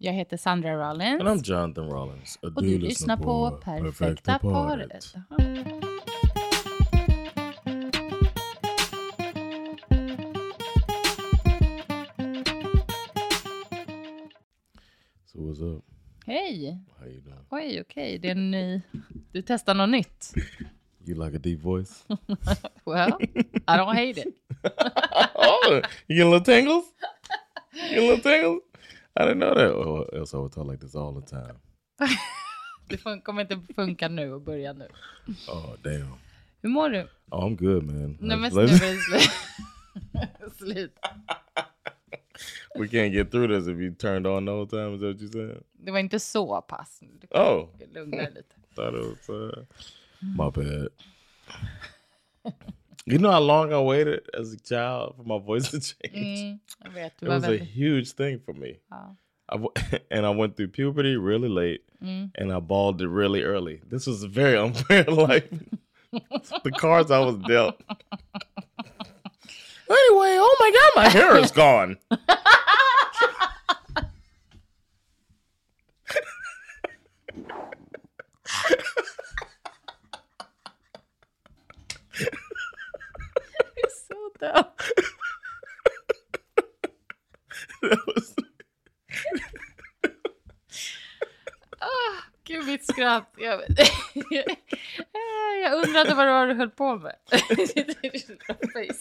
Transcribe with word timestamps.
Jag 0.00 0.12
heter 0.12 0.36
Sandra 0.36 0.90
Rollins. 0.90 1.20
And 1.20 1.28
I'm 1.28 1.42
Jonathan 1.44 1.90
Rollins. 1.90 2.38
och 2.42 2.62
du 2.62 2.78
lyssnar 2.78 3.16
på 3.16 3.50
Perfekta 3.64 4.38
paret. 4.38 5.02
So 15.26 15.38
what's 15.38 15.76
up? 15.76 15.84
Hej! 16.26 16.78
How 16.98 17.06
you 17.06 17.20
doing? 17.20 17.46
Oj, 17.50 17.80
okej. 17.80 18.18
Det 18.18 18.28
är 18.28 18.32
en 18.32 18.50
ny... 18.50 18.82
Du 19.32 19.42
testar 19.42 19.74
något 19.74 19.90
nytt. 19.90 20.34
You 21.06 21.24
like 21.24 21.36
a 21.36 21.40
deep 21.40 21.60
voice? 21.60 22.04
Well, 22.84 23.12
I 23.66 23.76
don't 23.76 23.94
hate 23.94 24.18
it. 24.18 24.34
oh, 25.34 25.80
you 26.06 26.16
getting 26.16 26.30
little 26.30 26.44
tingles? 26.44 26.84
You 27.72 27.82
getting 27.82 28.08
little 28.08 28.32
tingles? 28.32 28.62
I 29.14 29.22
didn't 29.24 29.38
know 29.40 29.54
that. 29.54 29.70
Oh, 29.72 30.06
else 30.18 30.34
I 30.36 30.38
would 30.40 30.52
talk 30.52 30.66
like 30.70 30.80
this 30.80 30.94
all 30.94 31.20
the 31.20 31.26
time. 31.26 31.54
Det 32.88 32.96
kommer 33.22 33.40
inte 33.40 33.74
funka 33.74 34.08
nu 34.08 34.32
och 34.32 34.40
börja 34.40 34.72
nu. 34.72 34.88
Oh, 35.48 35.74
damn. 35.82 36.14
Hur 36.62 36.68
mår 36.68 36.88
du? 36.88 37.08
Oh, 37.30 37.44
I'm 37.44 37.56
good, 37.56 37.82
man. 37.84 38.16
Nej 38.20 38.36
men 38.36 38.50
Let's- 38.50 38.54
nu 38.54 38.66
let's- 38.66 38.84
är 38.84 38.94
det 38.94 39.00
slut. 40.56 40.56
slut. 40.58 40.92
we 42.74 42.86
can't 42.88 43.12
get 43.12 43.30
through 43.30 43.48
this 43.48 43.68
if 43.68 43.76
you 43.78 43.94
turned 43.94 44.26
on 44.26 44.46
the 44.46 44.52
whole 44.52 44.66
time. 44.66 44.94
Is 44.94 45.00
that 45.00 45.06
what 45.08 45.20
you 45.22 45.28
said? 45.32 45.62
Det 45.72 45.90
var 45.90 45.98
inte 45.98 46.20
så 46.20 46.62
pass. 46.62 47.00
Du 47.20 47.26
kan 47.26 47.42
Oh, 47.42 47.68
lugna 47.94 48.16
dig 48.16 48.30
lite. 48.34 48.54
thought 48.74 48.94
it 48.94 49.00
was 49.04 49.28
uh, 49.28 49.64
my 50.20 50.50
bad. 50.50 50.88
You 53.12 53.18
know 53.18 53.30
how 53.30 53.40
long 53.40 53.72
I 53.72 53.80
waited 53.80 54.20
as 54.38 54.52
a 54.52 54.58
child 54.60 55.14
for 55.16 55.24
my 55.24 55.38
voice 55.38 55.70
to 55.70 55.80
change? 55.80 56.38
Mm, 56.40 56.58
jag 56.84 56.92
vet, 56.92 57.18
du 57.20 57.26
It 57.26 57.28
was 57.28 57.44
a 57.44 57.56
huge 57.58 58.12
thing 58.12 58.40
for 58.44 58.54
me. 58.54 58.78
I 58.90 59.56
and 60.10 60.26
I 60.26 60.30
went 60.30 60.56
through 60.56 60.68
puberty 60.68 61.16
really 61.16 61.48
late, 61.48 61.80
Mm. 62.02 62.30
and 62.36 62.52
I 62.52 62.60
balled 62.60 63.02
it 63.02 63.08
really 63.08 63.42
early. 63.42 63.80
This 63.90 64.06
was 64.06 64.22
very 64.24 64.56
unfair 64.66 65.04
life. 65.04 65.48
the 66.64 66.70
cards 66.70 67.10
I 67.10 67.18
was 67.18 67.36
dealt. 67.48 67.80
anyway, 69.90 70.36
oh 70.38 70.56
my 70.60 70.70
god, 70.72 71.02
my 71.02 71.08
hair 71.08 71.36
is 71.38 71.50
gone. 71.50 71.96
That 84.40 84.72
was- 88.06 88.34
Ah, 91.80 92.24
Gud, 92.44 92.66
mitt 92.66 92.84
skratt. 92.86 93.32
Jag, 93.36 93.60
jag 95.62 95.72
undrade 95.86 96.14
vad 96.14 96.26
det 96.26 96.32
var 96.32 96.46
du 96.46 96.54
höll 96.54 96.70
på 96.70 96.96
med. 96.96 97.16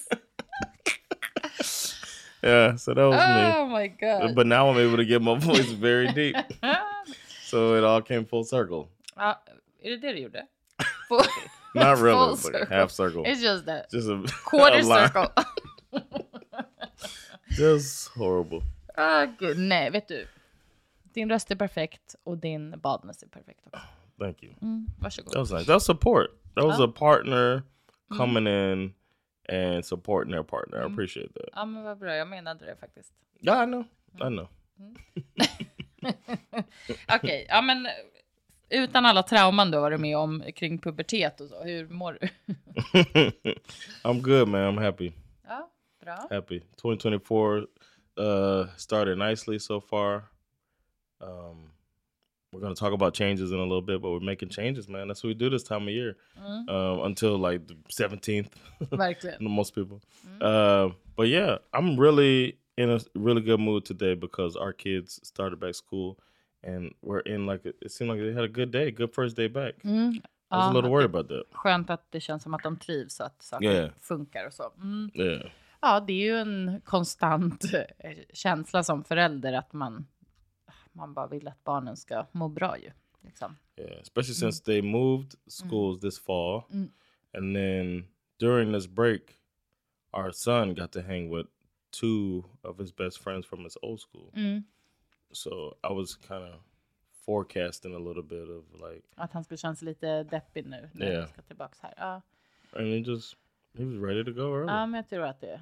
Yeah, 2.44 2.76
so 2.76 2.94
that 2.94 3.02
was 3.10 3.16
me. 3.20 3.58
oh 3.58 3.66
my 3.68 3.88
god. 3.88 4.36
But 4.36 4.46
now 4.48 4.70
I'm 4.70 4.78
able 4.78 4.98
to 4.98 5.04
get 5.04 5.22
my 5.22 5.38
voice 5.40 5.72
very 5.72 6.08
deep. 6.14 6.36
So 7.44 7.76
it 7.76 7.84
all 7.84 8.02
came 8.02 8.26
full 8.26 8.44
circle. 8.44 8.88
ja, 9.16 9.44
är 9.84 9.90
det 9.90 9.98
det 9.98 10.14
du 10.14 10.20
gjorde? 10.20 10.46
Not 11.80 11.98
really, 12.00 12.18
full 12.28 12.38
circle. 12.38 12.66
half 12.78 12.92
circle. 12.92 13.24
It's 13.26 13.42
just 13.42 13.66
that. 13.66 13.92
Just 13.92 14.10
a 14.10 14.24
Quarter 14.46 14.78
a 14.80 14.84
circle. 14.84 15.28
Just 17.58 18.10
horrible. 18.16 18.62
Ah, 18.98 19.26
gud, 19.40 19.58
nej, 19.58 19.90
vet 19.92 20.08
du. 20.08 20.28
Din 21.14 21.30
röst 21.30 21.52
är 21.52 21.56
perfekt 21.56 22.16
och 22.24 22.38
din 22.38 22.80
badmössa 22.80 23.26
är 23.26 23.30
perfekt 23.30 23.68
också. 23.68 23.86
Thank 24.20 24.44
you. 24.44 24.54
Mm, 24.62 24.88
varsågod. 25.00 25.32
That 25.34 25.40
was 25.40 25.52
nice. 25.52 25.66
That 25.66 25.74
was 25.74 25.86
support. 25.86 26.28
That 26.56 26.66
was 26.66 26.80
Oh. 26.80 26.84
a 26.90 26.92
partner 26.96 27.64
Mm. 28.12 28.18
coming 28.18 28.48
in 28.48 28.94
and 29.50 29.86
supporting 29.86 30.32
their 30.34 30.44
partner. 30.44 30.82
I 30.82 30.86
appreciate 30.94 31.34
that. 31.34 31.50
Ja, 31.56 31.66
men 31.66 31.84
vad 31.84 31.98
bra. 32.00 32.16
Jag 32.16 32.28
menade 32.28 32.66
det 32.66 32.76
faktiskt. 32.76 33.14
Yeah, 33.42 33.64
I 33.64 33.66
know. 33.66 33.84
I 34.16 34.30
know. 34.30 34.48
Okej, 37.16 37.46
ja 37.50 37.62
men 37.62 37.88
utan 38.70 39.06
alla 39.06 39.24
trauman 39.24 39.72
du 39.72 39.78
har 39.78 39.82
varit 39.82 40.00
med 40.00 40.18
om 40.18 40.44
kring 40.56 40.78
pubertet 40.78 41.42
och 41.42 41.48
så, 41.48 41.64
hur 41.64 41.88
mår 41.88 42.18
du? 42.22 42.28
I'm 44.04 44.22
good, 44.22 44.48
man. 44.48 44.76
I'm 44.76 44.82
happy. 44.82 45.12
Ja, 45.48 45.70
bra. 46.02 46.28
Happy. 46.30 46.62
2024 46.82 47.68
uh, 48.18 48.68
started 48.78 49.18
nicely 49.18 49.60
so 49.60 49.82
far. 49.82 50.24
Um, 51.22 51.72
we're 52.52 52.62
going 52.62 52.74
to 52.74 52.80
talk 52.80 52.94
about 52.94 53.14
changes 53.14 53.52
in 53.52 53.58
a 53.58 53.64
little 53.64 53.82
bit, 53.82 54.02
but 54.02 54.12
we're 54.12 54.20
making 54.20 54.50
changes, 54.50 54.88
man. 54.88 55.08
That's 55.08 55.24
what 55.24 55.30
we 55.30 55.34
do 55.34 55.50
this 55.50 55.64
time 55.64 55.84
of 55.84 55.90
year 55.90 56.16
um, 56.68 57.02
until 57.02 57.38
like 57.38 57.68
the 57.68 57.76
17th. 57.92 58.48
Verkligen. 58.90 59.38
most 59.42 59.76
people. 59.76 60.02
Uh, 60.40 60.90
but 61.16 61.28
yeah, 61.28 61.58
I'm 61.74 61.98
really 61.98 62.58
in 62.78 62.90
a 62.90 63.00
really 63.16 63.42
good 63.42 63.60
mood 63.60 63.86
today 63.86 64.16
because 64.16 64.56
our 64.56 64.72
kids 64.72 65.20
started 65.24 65.60
back 65.60 65.76
school 65.76 66.18
and 66.68 66.94
we're 67.02 67.22
in 67.36 67.46
like 67.46 67.66
it 67.82 67.92
seemed 67.92 68.12
like 68.12 68.22
they 68.22 68.34
had 68.34 68.44
a 68.44 68.54
good 68.54 68.72
day, 68.72 68.92
good 68.92 69.14
first 69.16 69.36
day 69.38 69.48
back. 69.50 69.76
Mm. 69.84 70.14
I 70.52 70.56
was 70.56 70.66
a 70.72 70.74
little 70.74 70.90
Ja, 70.90 70.94
worried 70.96 71.10
about 71.16 71.28
that. 71.30 71.44
skönt 71.52 71.90
att 71.90 72.12
det 72.12 72.20
känns 72.22 72.44
som 72.44 72.54
att 72.54 72.64
de 72.64 72.78
trivs 72.78 73.20
och 73.20 73.26
att 73.26 73.42
saker 73.42 73.72
Ja. 73.82 73.90
funkar 74.02 74.46
och 74.48 74.54
så. 74.54 74.74
Mm. 74.82 75.10
Yeah, 75.14 75.52
Ja, 75.82 76.00
det 76.00 76.14
är 76.14 76.26
ju 76.26 76.38
en 76.38 76.82
konstant 76.86 77.74
eh, 77.74 78.12
känsla 78.34 78.84
som 78.84 79.04
förälder 79.04 79.54
att 79.54 79.74
man, 79.74 80.08
man 80.94 81.14
bara 81.14 81.28
vill 81.28 81.48
att 81.48 81.64
barnen 81.64 81.98
ska 81.98 82.26
må 82.32 82.48
bra 82.50 82.78
ju. 82.78 82.92
Liksom. 83.22 83.56
yeah. 83.78 84.02
Especially 84.02 84.34
since 84.36 84.64
they 84.64 84.82
moved 84.82 85.34
schools 85.48 86.00
this 86.00 86.20
fall, 86.20 86.64
Mm. 86.72 86.92
and 87.34 87.56
then 87.56 88.08
during 88.40 88.74
this 88.74 88.88
break, 88.88 89.22
our 90.14 90.32
son 90.32 90.74
got 90.76 90.92
to 90.92 91.02
hang 91.02 91.36
with 91.38 91.50
two 92.02 92.44
of 92.62 92.80
his 92.80 92.96
best 92.96 93.18
friends 93.24 93.46
from 93.48 93.64
his 93.64 93.78
old 93.82 94.00
school. 94.02 94.32
Mm. 95.30 95.36
So 95.36 95.76
I 95.84 95.94
was 95.94 96.16
kind 96.28 96.44
of 96.54 96.62
forecasting 97.26 97.96
a 97.96 98.00
little 98.00 98.24
bit 98.24 98.50
of 98.50 98.92
like, 98.92 99.02
Att 99.16 99.34
han 99.34 99.44
skulle 99.44 99.58
känna 99.58 99.76
sig 99.76 99.86
lite 99.86 100.24
deppig 100.24 100.66
nu 100.66 100.90
när 100.94 101.12
Ja. 101.12 101.20
han 101.20 101.28
ska 101.28 101.42
tillbaka 101.42 101.76
här. 101.82 101.94
Ja. 101.98 102.22
and 102.80 102.88
he 102.88 102.98
just 102.98 103.36
he 103.78 103.86
was 103.86 103.96
ready 104.10 104.24
to 104.26 104.32
go 104.32 104.42
early. 104.56 104.68
Ja, 104.72 104.86
men 104.86 104.94
jag 104.94 105.10
tror 105.10 105.24
att 105.24 105.42
det, 105.42 105.62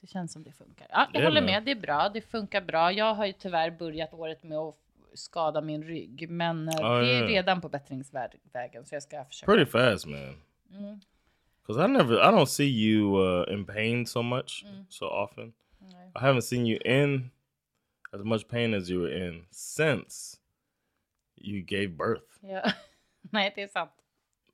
det 0.00 0.06
känns 0.06 0.32
som 0.32 0.42
det 0.42 0.52
funkar. 0.52 0.86
Ja, 0.90 1.06
jag 1.12 1.22
Ja, 1.22 1.26
håller 1.28 1.40
men- 1.40 1.50
med, 1.52 1.64
det 1.64 1.70
är 1.70 1.80
bra, 1.80 2.08
det 2.08 2.20
funkar 2.20 2.60
bra. 2.60 2.92
Jag 2.92 3.14
har 3.14 3.26
ju 3.26 3.32
tyvärr 3.32 3.70
börjat 3.70 4.14
året 4.14 4.42
med 4.42 4.58
att 4.58 4.74
skada 5.14 5.60
min 5.60 5.82
rygg, 5.84 6.30
men 6.30 6.70
Ja, 6.78 6.98
det 7.00 7.08
är 7.08 7.14
ja, 7.14 7.20
ja. 7.20 7.26
redan 7.28 7.60
på 7.60 7.68
bättringsvägen 7.68 8.86
så 8.86 8.94
jag 8.94 9.02
ska 9.02 9.24
försöka. 9.24 9.52
pretty 9.52 9.70
fast, 9.70 10.06
man. 10.06 10.42
Mm. 10.70 11.00
Cause 11.66 11.84
I 11.84 11.88
never, 11.88 12.14
I 12.14 12.32
don't 12.32 12.46
see 12.46 12.68
you 12.70 13.22
uh, 13.24 13.52
in 13.54 13.64
pain 13.66 14.06
so 14.06 14.22
much, 14.22 14.64
so 14.88 15.06
often. 15.06 15.52
Nej. 15.78 16.08
I 16.14 16.18
haven't 16.18 16.40
seen 16.40 16.66
you 16.66 16.78
in 16.84 17.30
as 18.18 18.24
much 18.24 18.48
pain 18.48 18.74
as 18.74 18.88
you 18.90 19.00
were 19.00 19.08
in 19.10 19.42
since 19.50 20.38
you 21.36 21.62
gave 21.62 21.96
birth. 21.96 22.38
Yeah. 22.42 22.72
Nej, 23.32 23.52
det 23.54 23.76
är. 23.76 23.88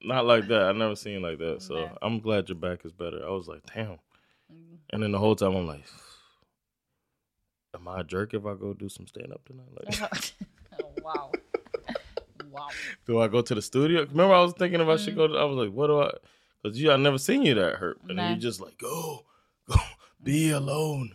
Not 0.01 0.25
like 0.27 0.49
that. 0.49 0.63
I 0.63 0.73
never 0.73 0.97
seen 0.97 1.23
like 1.23 1.39
that. 1.39 1.63
So 1.63 1.79
Yeah. 1.79 1.93
I'm 2.03 2.21
glad 2.21 2.49
your 2.49 2.59
back 2.59 2.85
is 2.85 2.93
better. 2.93 3.25
I 3.25 3.31
was 3.31 3.47
like, 3.49 3.63
damn. 3.75 3.99
Mm. 4.53 4.79
And 4.93 5.03
then 5.03 5.13
the 5.13 5.19
whole 5.19 5.37
time 5.37 5.55
I'm 5.57 5.67
like, 5.67 5.85
am 7.75 7.89
I 7.89 8.01
a 8.01 8.05
jerk 8.05 8.35
if 8.35 8.45
I 8.47 8.55
go 8.55 8.75
do 8.75 8.89
some 8.89 9.07
stand 9.07 9.33
up 9.33 9.45
tonight? 9.45 9.69
Like, 9.73 10.01
oh, 10.83 10.93
wow. 11.03 11.33
Wow. 12.51 12.69
do 13.07 13.21
I 13.21 13.29
go 13.29 13.41
to 13.43 13.55
the 13.55 13.63
studio? 13.63 14.01
Remember, 14.03 14.35
I 14.35 14.41
was 14.43 14.53
thinking 14.55 14.81
if 14.81 14.89
I 14.89 14.97
should 14.97 15.15
Mm. 15.15 15.17
go. 15.17 15.27
To, 15.29 15.35
I 15.39 15.45
was 15.45 15.57
like, 15.57 15.73
what 15.75 15.87
do 15.87 16.01
I? 16.03 16.11
Because 16.63 16.81
you, 16.81 16.91
I 16.93 16.97
never 16.97 17.19
seen 17.19 17.43
you 17.43 17.55
that 17.55 17.77
hurt, 17.77 17.99
and 18.09 18.17
Nah. 18.17 18.31
you 18.31 18.37
just 18.37 18.61
like 18.61 18.77
go, 18.79 19.25
go, 19.69 19.77
be 20.23 20.51
alone, 20.51 21.15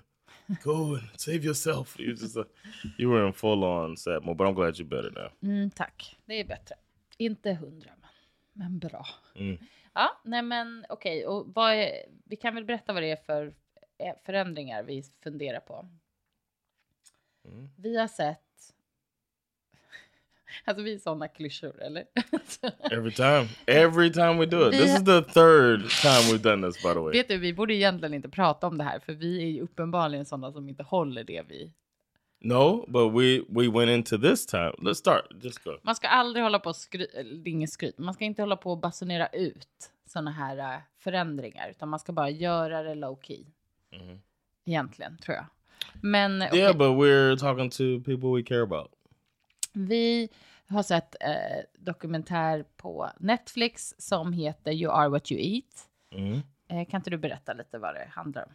go 0.63 0.95
and 0.95 1.09
save 1.17 1.45
yourself. 1.45 1.99
You 1.99 2.11
just 2.11 2.35
like, 2.35 2.49
you 2.97 3.09
were 3.09 3.27
in 3.27 3.33
full 3.33 3.63
on 3.63 3.97
sad 3.97 4.23
mode, 4.23 4.37
but 4.37 4.47
I'm 4.47 4.55
glad 4.55 4.79
you're 4.79 4.89
better 4.89 5.11
now. 5.11 5.49
Mm, 5.49 5.71
tack, 5.71 6.17
det 6.25 6.33
är 6.33 6.45
bättre. 6.45 6.75
Inte 7.17 7.53
hundra, 7.53 7.91
men, 8.01 8.09
men 8.53 8.79
bra. 8.79 9.05
Mm. 9.35 9.57
Ja, 9.93 10.21
nej 10.23 10.41
men 10.41 10.85
okej, 10.89 11.25
och 11.25 11.47
vad 11.55 11.73
är, 11.73 11.91
vi 12.25 12.35
kan 12.35 12.55
väl 12.55 12.65
berätta 12.65 12.93
vad 12.93 13.03
det 13.03 13.11
är 13.11 13.15
för 13.15 13.53
eh, 13.97 14.13
förändringar 14.25 14.83
vi 14.83 15.03
funderar 15.23 15.59
på. 15.59 15.89
Mm. 17.45 17.69
Vi 17.77 17.97
har 17.97 18.07
sett 18.07 18.46
Alltså 20.65 20.83
vi 20.83 20.93
är 20.93 20.97
sådana 20.97 21.27
klyschor, 21.27 21.81
eller? 21.81 22.05
Every 22.91 23.11
time. 23.11 23.47
Every 23.65 24.13
time 24.13 24.37
we 24.37 24.45
do 24.45 24.69
it. 24.69 24.71
This 24.71 24.95
is 24.95 25.05
the 25.05 25.21
third 25.21 25.89
time 26.01 26.31
we've 26.31 26.41
done 26.41 26.67
this, 26.67 26.83
by 26.83 26.93
the 26.93 26.99
way. 26.99 27.11
Vet 27.11 27.27
du, 27.27 27.37
vi 27.37 27.53
borde 27.53 27.73
egentligen 27.73 28.13
inte 28.13 28.29
prata 28.29 28.67
om 28.67 28.77
det 28.77 28.83
här, 28.83 28.99
för 28.99 29.13
vi 29.13 29.43
är 29.43 29.47
ju 29.47 29.61
uppenbarligen 29.61 30.25
sådana 30.25 30.51
som 30.51 30.69
inte 30.69 30.83
håller 30.83 31.23
det 31.23 31.43
vi... 31.49 31.73
No, 32.39 32.85
but 32.87 33.13
we 33.13 33.41
we 33.49 33.79
went 33.79 33.89
into 33.89 34.17
this 34.17 34.45
time. 34.45 34.71
Let's 34.77 34.93
start. 34.93 35.25
Just 35.41 35.63
go. 35.63 35.71
Man 35.83 35.95
ska 35.95 36.07
aldrig 36.07 36.43
hålla 36.43 36.59
på 36.59 36.69
och 36.69 36.75
skry... 36.75 37.07
det 37.13 37.49
är 37.49 37.51
inget 37.51 37.69
skryt. 37.69 37.97
Man 37.97 38.13
ska 38.13 38.25
inte 38.25 38.41
hålla 38.41 38.55
på 38.55 38.71
och 38.71 38.77
basunera 38.77 39.27
ut 39.27 39.91
sådana 40.05 40.31
här 40.31 40.57
äh, 40.57 40.79
förändringar, 40.99 41.69
utan 41.69 41.89
man 41.89 41.99
ska 41.99 42.11
bara 42.11 42.29
göra 42.29 42.83
det 42.83 42.95
low 42.95 43.19
key. 43.21 43.45
Mhm. 43.91 44.21
Egentligen, 44.65 45.17
tror 45.17 45.35
jag. 45.35 45.45
Men 46.01 46.41
Yeah, 46.41 46.51
okej, 46.51 46.73
but 46.73 46.87
we're 46.87 47.37
talking 47.37 47.69
to 47.69 48.03
people 48.05 48.29
we 48.35 48.43
care 48.43 48.61
about. 48.61 48.91
Vi 49.77 50.29
har 50.69 50.83
sett 50.83 51.15
eh, 51.19 51.29
dokumentär 51.79 52.65
på 52.77 53.09
Netflix 53.19 53.93
som 53.97 54.33
heter 54.33 54.71
You 54.71 54.91
are 54.93 55.09
what 55.09 55.31
you 55.31 55.41
eat. 55.41 55.89
Mhm. 56.15 56.41
Eh, 56.69 56.87
kan 56.87 56.99
inte 56.99 57.09
du 57.09 57.17
berätta 57.17 57.53
lite 57.53 57.77
vad 57.77 57.95
det 57.95 58.07
handlar 58.11 58.43
om? 58.43 58.49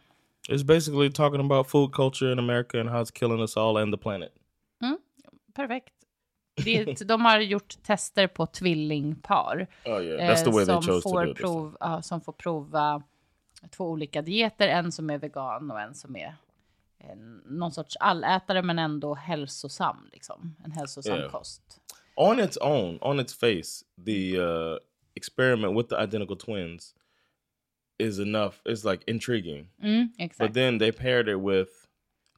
It's 0.49 0.65
basically 0.65 1.11
talking 1.11 1.39
about 1.39 1.69
food 1.69 1.93
culture 1.93 2.31
in 2.31 2.39
America 2.39 2.79
and 2.79 2.89
how 2.89 3.01
it's 3.01 3.13
killing 3.13 3.39
us 3.39 3.57
all 3.57 3.77
and 3.77 3.93
the 3.93 3.97
planet. 3.97 4.31
Perfekt. 5.53 5.93
Det, 6.65 7.07
de 7.07 7.25
har 7.25 7.39
gjort 7.39 7.83
tester 7.83 8.27
på 8.27 8.45
tvillingpar. 8.45 9.67
Oh 9.85 10.03
yeah, 10.03 10.29
eh, 10.29 10.43
som 10.43 11.01
får 11.01 11.33
prov, 11.33 11.77
som 12.01 12.21
prova 12.21 13.03
två 13.69 13.89
olika 13.89 14.21
dieter. 14.21 14.67
En 14.67 14.91
som 14.91 15.09
är 15.09 15.17
vegan 15.17 15.71
och 15.71 15.81
en 15.81 15.95
som 15.95 16.15
är 16.15 16.35
någon 17.45 17.71
sorts 17.71 17.95
allätare 17.99 18.61
men 18.61 18.79
ändå 18.79 19.13
hälsosam. 19.15 20.09
Liksom. 20.13 20.55
En 20.65 20.71
hälsosam 20.71 21.17
Yeah. 21.17 21.31
kost. 21.31 21.61
On 22.15 22.39
its 22.39 22.57
own, 22.61 22.97
on 23.01 23.19
its 23.19 23.33
face, 23.33 23.85
the 24.05 24.37
uh, 24.39 24.77
experiment 25.15 25.77
with 25.77 25.89
the 25.89 25.95
identical 26.03 26.37
twins 26.37 26.95
is 27.97 28.19
enough. 28.19 28.55
It's 28.65 28.91
like 28.91 29.03
intriguing. 29.07 29.69
Mm, 29.81 30.07
But 30.17 30.21
exakt. 30.25 30.53
then 30.53 30.79
they 30.79 30.91
paired 30.91 31.27
it 31.27 31.37
with 31.39 31.69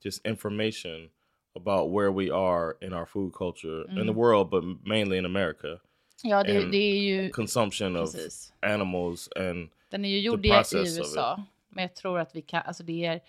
just 0.06 0.26
information 0.28 1.10
about 1.56 1.92
where 1.92 2.12
we 2.12 2.32
are 2.32 2.76
in 2.82 2.94
our 2.94 3.06
food 3.06 3.34
culture 3.34 3.82
in 3.90 3.96
the 4.08 4.14
Mm. 4.14 4.16
world, 4.16 4.50
but 4.50 4.64
mainly 4.88 5.18
in 5.18 5.26
America. 5.26 5.80
ja, 6.24 6.44
det, 6.44 6.58
and 6.64 6.72
det 6.72 6.78
är 6.78 7.00
ju... 7.02 7.30
Consumption 7.30 7.96
of 7.96 8.12
Precis. 8.12 8.54
animals 8.62 9.30
and 9.36 9.70
Den 9.90 10.06
är 10.06 10.10
ju 10.10 10.20
gjord 10.20 10.46
i, 10.46 10.52
of 10.52 10.74
USA. 10.74 11.44
Men 11.70 11.82
jag 11.82 11.96
tror 11.96 12.20
att 12.20 12.36
vi 12.36 12.42
kan... 12.42 12.62
Alltså 12.66 12.84
det 12.84 13.06
är, 13.06 13.22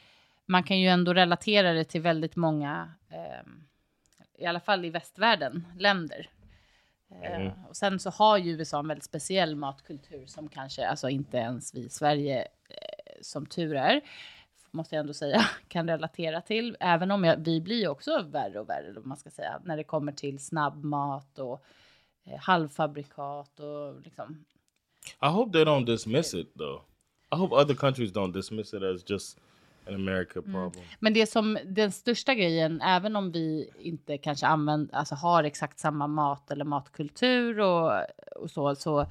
man 0.47 0.63
kan 0.63 0.79
ju 0.81 0.89
ändå 0.89 1.15
relatera 1.15 1.73
det 1.73 1.85
till 1.85 2.01
väldigt 2.01 2.37
många, 2.37 2.93
ehm, 3.11 3.65
i 4.39 4.47
alla 4.47 4.61
fall 4.61 4.85
i 4.85 4.91
västvärlden, 4.91 5.67
länder. 5.79 6.31
Eh, 7.11 7.41
Mm. 7.41 7.53
och 7.69 7.77
sen 7.77 8.01
så 8.01 8.11
har 8.11 8.39
ju 8.39 8.51
USA 8.53 8.79
en 8.79 8.89
väldigt 8.89 9.05
speciell 9.05 9.57
matkultur 9.57 10.27
som 10.27 10.49
kanske, 10.49 10.87
alltså 10.89 11.09
inte 11.09 11.37
ens 11.37 11.75
vi 11.75 11.81
i 11.81 11.89
Sverige, 11.89 12.41
eh, 12.69 13.15
som 13.23 13.47
tur 13.47 13.75
är, 13.75 14.01
måste 14.71 14.95
jag 14.95 15.01
ändå 15.01 15.15
säga, 15.15 15.41
kan 15.69 15.89
relatera 15.89 16.41
till. 16.41 16.77
Även 16.81 17.11
om 17.11 17.25
jag, 17.25 17.37
vi 17.37 17.61
blir 17.61 17.81
ju 17.81 17.89
också 17.89 18.23
värre 18.23 18.61
och 18.61 18.69
värre, 18.69 19.01
om 19.01 19.09
man 19.09 19.17
ska 19.17 19.31
säga, 19.31 19.61
när 19.65 19.77
det 19.77 19.85
kommer 19.85 20.13
till 20.13 20.39
snabbmat 20.45 21.39
och 21.39 21.65
eh, 22.25 22.39
halvfabrikat 22.39 23.61
och 23.61 24.01
liksom 24.01 24.45
I 25.23 25.27
hope 25.27 25.53
they 25.53 25.65
don't 25.65 25.87
dismiss 25.87 26.35
it 26.35 26.55
though. 26.55 26.83
I 27.33 27.37
hope 27.37 27.55
other 27.55 27.75
countries 27.75 28.13
don't 28.13 28.33
dismiss 28.33 28.75
it 28.75 28.83
as 28.83 29.11
just 29.11 29.39
an 29.89 29.95
America 29.95 30.39
Mm. 30.39 30.53
problem. 30.53 30.85
Men 30.99 31.15
det 31.15 31.27
som 31.27 31.59
den 31.65 31.93
största 31.93 32.35
grejen, 32.35 32.81
även 32.81 33.17
om 33.17 33.33
vi 33.33 33.71
inte 33.79 34.19
kanske 34.19 34.47
använder, 34.47 34.95
alltså 34.97 35.15
har 35.15 35.45
exakt 35.45 35.79
samma 35.79 36.07
mat 36.07 36.51
eller 36.51 36.65
matkultur 36.65 37.61
och, 37.61 37.93
och 38.37 38.51
så, 38.51 38.75
så 38.75 39.07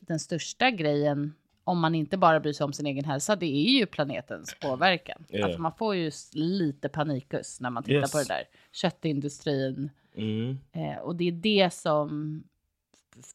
den 0.00 0.18
största 0.20 0.70
grejen 0.70 1.34
om 1.64 1.80
man 1.80 1.94
inte 1.94 2.16
bara 2.18 2.40
bryr 2.40 2.52
sig 2.52 2.64
om 2.64 2.72
sin 2.72 2.86
egen 2.86 3.04
hälsa, 3.04 3.36
det 3.36 3.46
är 3.46 3.70
ju 3.78 3.86
planetens 3.86 4.56
påverkan. 4.60 5.24
Ja. 5.28 5.44
Alltså 5.44 5.60
man 5.60 5.72
får 5.72 5.94
ju 5.94 6.10
lite 6.32 6.88
panikus 6.88 7.60
när 7.60 7.70
man 7.70 7.82
tittar 7.82 7.94
Yes. 8.00 8.12
på 8.12 8.18
det 8.18 8.24
där. 8.28 8.44
Köttindustrin. 8.72 9.90
Mm. 10.14 10.58
Eh, 10.72 10.98
och 10.98 11.16
det 11.16 11.28
är 11.28 11.32
det 11.32 11.72
som 11.72 12.42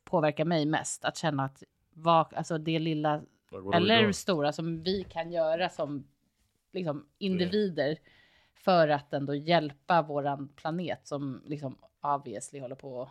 påverkar 0.04 0.46
mig 0.46 0.66
mest. 0.66 1.06
Att 1.06 1.18
känna 1.18 1.44
att 1.46 1.64
vad, 1.94 2.34
alltså 2.34 2.58
det 2.58 2.80
lilla 2.80 3.22
eller 3.74 4.12
stora 4.12 4.52
som 4.54 4.84
vi 4.84 5.04
kan 5.04 5.32
göra 5.32 5.70
som 5.70 6.04
liksom, 6.74 7.08
individer 7.18 7.98
för 8.54 8.88
att 8.88 9.14
ändå 9.14 9.36
hjälpa 9.36 10.02
våran 10.02 10.48
planet 10.56 11.08
som 11.08 11.42
liksom 11.46 11.78
obviously 12.02 12.60
håller 12.60 12.76
på 12.76 13.10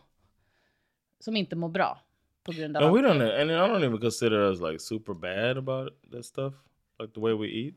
som 1.19 1.37
inte 1.37 1.57
mår 1.57 1.69
bra 1.69 2.01
på 2.43 2.53
grund 2.53 2.77
av 2.77 2.83
And 2.83 2.97
we 2.97 3.03
don't, 3.09 3.41
and 3.41 3.51
I 3.51 3.55
don't 3.55 3.85
even 3.85 4.01
consider 4.01 4.37
us 4.39 4.61
like 4.61 4.79
super 4.79 5.15
bad 5.15 5.59
about 5.59 6.11
that 6.13 6.25
stuff, 6.25 6.55
like 7.01 7.15
the 7.15 7.21
way 7.21 7.35
we 7.35 7.47
eat. 7.49 7.75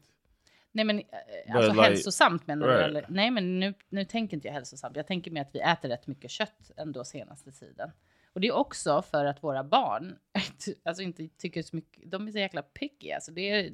Nej 0.71 0.85
men 0.85 0.99
eh, 0.99 1.55
alltså 1.55 1.71
like- 1.71 1.81
hälsosamt 1.81 2.47
menar 2.47 2.67
du 2.67 2.73
Right. 2.73 2.85
eller? 2.87 3.05
Nej 3.09 3.31
men 3.31 3.59
nu, 3.59 3.73
nu 3.89 4.05
tänker 4.05 4.37
inte 4.37 4.47
jag 4.47 4.53
hälsosamt. 4.53 4.95
Jag 4.95 5.07
tänker 5.07 5.31
mer 5.31 5.41
att 5.41 5.55
vi 5.55 5.59
äter 5.59 5.89
rätt 5.89 6.07
mycket 6.07 6.31
kött 6.31 6.71
ändå 6.77 7.03
senaste 7.03 7.51
tiden. 7.51 7.91
Och 8.33 8.41
det 8.41 8.47
är 8.47 8.51
också 8.55 9.01
för 9.01 9.25
att 9.25 9.43
våra 9.43 9.63
barn 9.63 10.15
alltså 10.83 11.03
inte 11.03 11.27
tycker 11.27 11.61
så 11.63 11.75
mycket. 11.75 12.11
De 12.11 12.27
är 12.27 12.31
så 12.31 12.39
jäkla 12.39 12.61
picky 12.61 13.11
alltså. 13.11 13.31
Det 13.31 13.49
är, 13.49 13.73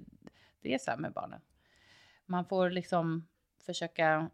det 0.62 0.74
är 0.74 0.78
så 0.78 0.92
här 0.92 0.98
med 0.98 1.14
barnen. 1.14 1.42
Man 2.30 2.46
får 2.46 2.70
liksom 2.70 3.28
försöka 3.66 4.30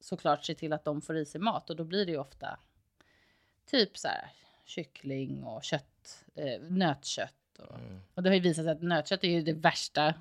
såklart 0.00 0.44
se 0.44 0.54
till 0.54 0.72
att 0.72 0.84
de 0.84 1.02
får 1.02 1.16
i 1.16 1.26
sig 1.26 1.40
mat 1.40 1.70
och 1.70 1.76
då 1.76 1.84
blir 1.84 2.06
det 2.06 2.12
ju 2.12 2.18
ofta 2.18 2.58
typ 3.70 3.98
så 3.98 4.08
här 4.08 4.32
kyckling 4.64 5.44
och 5.44 5.64
kött, 5.64 6.24
eh, 6.34 6.62
nötkött. 6.70 7.34
Och, 7.58 7.78
och 8.14 8.22
det 8.22 8.30
har 8.30 8.34
ju 8.34 8.40
visat 8.40 8.64
sig 8.64 8.72
att 8.72 8.82
nötkött 8.82 9.24
är 9.24 9.28
ju 9.28 9.42
det 9.42 9.52
värsta 9.52 10.14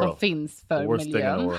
som 0.00 0.16
finns 0.20 0.64
för 0.68 0.96
miljön. 0.96 1.52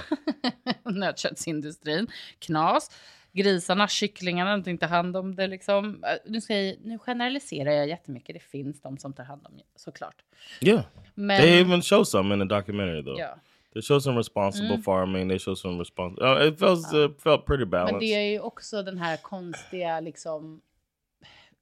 Nötköttsindustrin. 0.83 2.07
Knas. 2.39 2.91
Grisarna, 3.31 3.87
kycklingarna, 3.87 4.57
de 4.57 4.69
inte 4.69 4.85
hand 4.85 5.17
om 5.17 5.35
det 5.35 5.47
liksom. 5.47 6.03
Eh, 6.03 6.09
Nu, 6.25 6.41
ska 6.41 6.57
jag, 6.57 6.75
nu 6.81 6.99
generaliserar 6.99 7.71
jag 7.71 7.87
jättemycket. 7.87 8.33
Det 8.33 8.39
finns 8.39 8.81
de 8.81 8.97
som 8.97 9.13
tar 9.13 9.23
hand 9.23 9.47
om 9.47 9.57
det, 9.57 9.63
såklart. 9.75 10.23
Yeah. 10.61 10.85
Men, 11.13 11.41
They 11.41 11.61
even 11.61 11.81
show 11.81 12.03
some 12.03 12.33
in 12.33 12.39
the 12.49 12.55
documentary 12.55 13.03
though. 13.03 13.19
ja. 13.19 13.39
They 13.73 13.81
show 13.81 13.99
some 13.99 14.17
responsible 14.17 14.73
Mm. 14.75 14.81
farming. 14.83 15.29
They 15.29 15.39
show 15.39 15.55
some 15.55 15.79
responsible. 15.79 16.27
Uh, 16.27 16.47
it 16.47 16.59
felt 16.59 16.93
uh, 16.93 17.17
felt 17.17 17.45
pretty 17.45 17.65
balanced. 17.65 17.93
Men 17.93 17.99
det 17.99 18.13
är 18.15 18.31
ju 18.31 18.39
också 18.39 18.83
den 18.83 18.97
här 18.97 19.17
konstiga 19.17 19.99
liksom, 19.99 20.61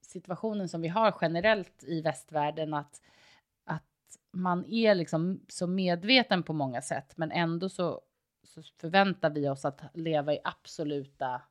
situationen 0.01 0.69
som 0.69 0.81
vi 0.81 0.87
har 0.87 1.15
generellt 1.21 1.83
i 1.83 2.01
västvärlden. 2.01 2.73
Att, 2.73 3.01
att 3.65 3.83
man 4.31 4.65
är 4.65 4.95
liksom 4.95 5.41
så 5.47 5.67
medveten 5.67 6.43
på 6.43 6.53
många 6.53 6.81
sätt. 6.81 7.17
Men 7.17 7.31
ändå 7.31 7.69
så, 7.69 8.01
så 8.43 8.61
förväntar 8.63 9.29
vi 9.29 9.49
oss 9.49 9.65
att 9.65 9.81
leva 9.93 10.33
i 10.33 10.39
absoluta... 10.43 11.41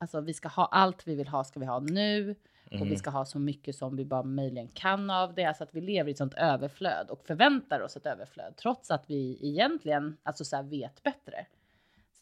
Alltså 0.00 0.20
vi 0.20 0.34
ska 0.34 0.48
ha 0.48 0.66
allt 0.66 1.06
vi 1.08 1.14
vill 1.14 1.28
ha 1.28 1.44
ska 1.44 1.60
vi 1.60 1.66
ha 1.66 1.80
nu. 1.80 2.34
Och 2.70 2.86
vi 2.86 2.96
ska 2.96 3.10
ha 3.10 3.24
så 3.24 3.38
mycket 3.38 3.76
som 3.76 3.96
vi 3.96 4.04
bara 4.04 4.22
möjligen 4.22 4.68
kan 4.68 5.10
av 5.10 5.34
det. 5.34 5.44
Alltså 5.44 5.64
att 5.64 5.74
vi 5.74 5.80
lever 5.80 6.08
i 6.08 6.12
ett 6.12 6.18
sånt 6.18 6.34
överflöd 6.34 7.10
och 7.10 7.24
förväntar 7.24 7.80
oss 7.80 7.96
ett 7.96 8.06
överflöd. 8.06 8.56
Trots 8.56 8.90
att 8.90 9.10
vi 9.10 9.38
egentligen 9.42 10.16
alltså 10.22 10.44
så 10.44 10.62
vet 10.62 11.02
bättre. 11.02 11.46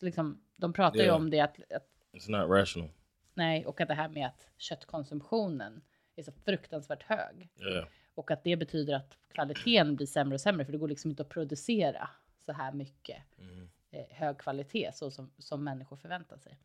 Så 0.01 0.05
liksom, 0.05 0.41
de 0.57 0.73
pratar 0.73 0.99
ju 0.99 1.05
Yeah. 1.05 1.17
om 1.17 1.31
det 1.31 1.41
att, 1.41 1.73
att 1.73 1.89
It's 2.13 2.31
not 2.31 2.51
rational. 2.51 2.91
Nej, 3.35 3.67
och 3.67 3.81
att 3.81 3.89
det 3.89 3.95
här 3.95 4.09
med 4.09 4.27
att 4.27 4.49
köttkonsumtionen 4.57 5.83
är 6.17 6.23
så 6.23 6.33
fruktansvärt 6.33 7.03
hög. 7.03 7.49
Yeah. 7.61 7.87
Och 8.15 8.31
att 8.31 8.45
det 8.45 8.57
betyder 8.57 8.95
att 8.95 9.19
kvaliteten 9.33 9.97
blir 9.97 10.07
sämre 10.07 10.35
och 10.35 10.41
sämre 10.41 10.65
för 10.65 10.73
det 10.73 10.79
går 10.79 10.89
liksom 10.89 11.11
inte 11.11 11.23
att 11.23 11.29
producera 11.29 12.09
så 12.47 12.53
här 12.53 12.73
mycket 12.73 13.17
eh, 13.39 13.69
hög 14.11 14.39
kvalitet 14.39 14.91
så 14.95 15.11
som, 15.11 15.31
som 15.39 15.65
människor 15.65 15.97
förväntar 15.97 16.39
sig. 16.39 16.59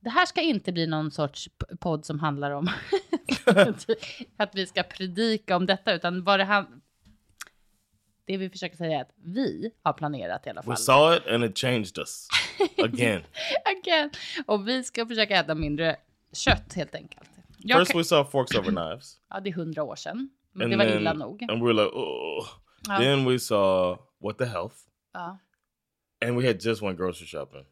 Det 0.00 0.10
här 0.10 0.26
ska 0.26 0.40
inte 0.40 0.72
bli 0.72 0.86
någon 0.86 1.10
sorts 1.10 1.48
podd 1.80 2.04
som 2.04 2.20
handlar 2.20 2.50
om 2.50 2.68
att 4.36 4.54
vi 4.54 4.66
ska 4.66 4.82
predika 4.82 5.56
om 5.56 5.66
detta 5.66 5.94
utan 5.94 6.24
vad 6.24 6.40
det 6.40 6.44
han 6.44 6.82
det 8.24 8.36
vi 8.36 8.50
försöker 8.50 8.76
säga 8.76 8.98
är 8.98 9.02
att 9.02 9.12
vi 9.16 9.70
har 9.82 9.92
planerat 9.92 10.46
i 10.46 10.50
alla 10.50 10.62
fall. 10.62 10.72
We 10.72 10.76
saw 10.76 11.16
it 11.16 11.26
and 11.26 11.44
it 11.44 11.58
changed 11.58 11.98
us 11.98 12.28
again. 12.84 13.22
Again. 13.82 14.10
Och 14.46 14.68
vi 14.68 14.84
ska 14.84 15.06
försöka 15.06 15.36
äta 15.36 15.54
mindre 15.54 15.96
kött 16.32 16.74
helt 16.74 16.94
enkelt. 16.94 17.30
Jag 17.58 17.78
First 17.78 17.92
kan- 17.92 17.98
we 17.98 18.04
saw 18.04 18.30
forks 18.30 18.54
over 18.54 18.70
knives. 18.70 19.20
Ja, 19.28 19.40
det 19.40 19.50
är 19.50 19.54
hundra 19.54 19.82
år 19.82 19.96
sedan. 19.96 20.30
Men 20.52 20.62
And 20.62 20.72
det 20.72 20.76
var 20.76 20.84
then, 20.84 20.98
illa 20.98 21.12
nog. 21.12 21.42
And 21.42 21.62
we 21.62 21.66
were 21.66 21.84
like, 21.84 21.96
oh. 21.96 22.46
Ja. 22.88 22.98
Then 22.98 23.24
we 23.24 23.38
saw 23.38 24.02
what 24.22 24.38
the 24.38 24.44
health. 24.44 24.76
Ja. 25.12 25.38
And 26.24 26.40
we 26.40 26.46
had 26.46 26.64
just 26.64 26.82
went 26.82 26.98
grocery 26.98 27.26
shopping. 27.26 27.64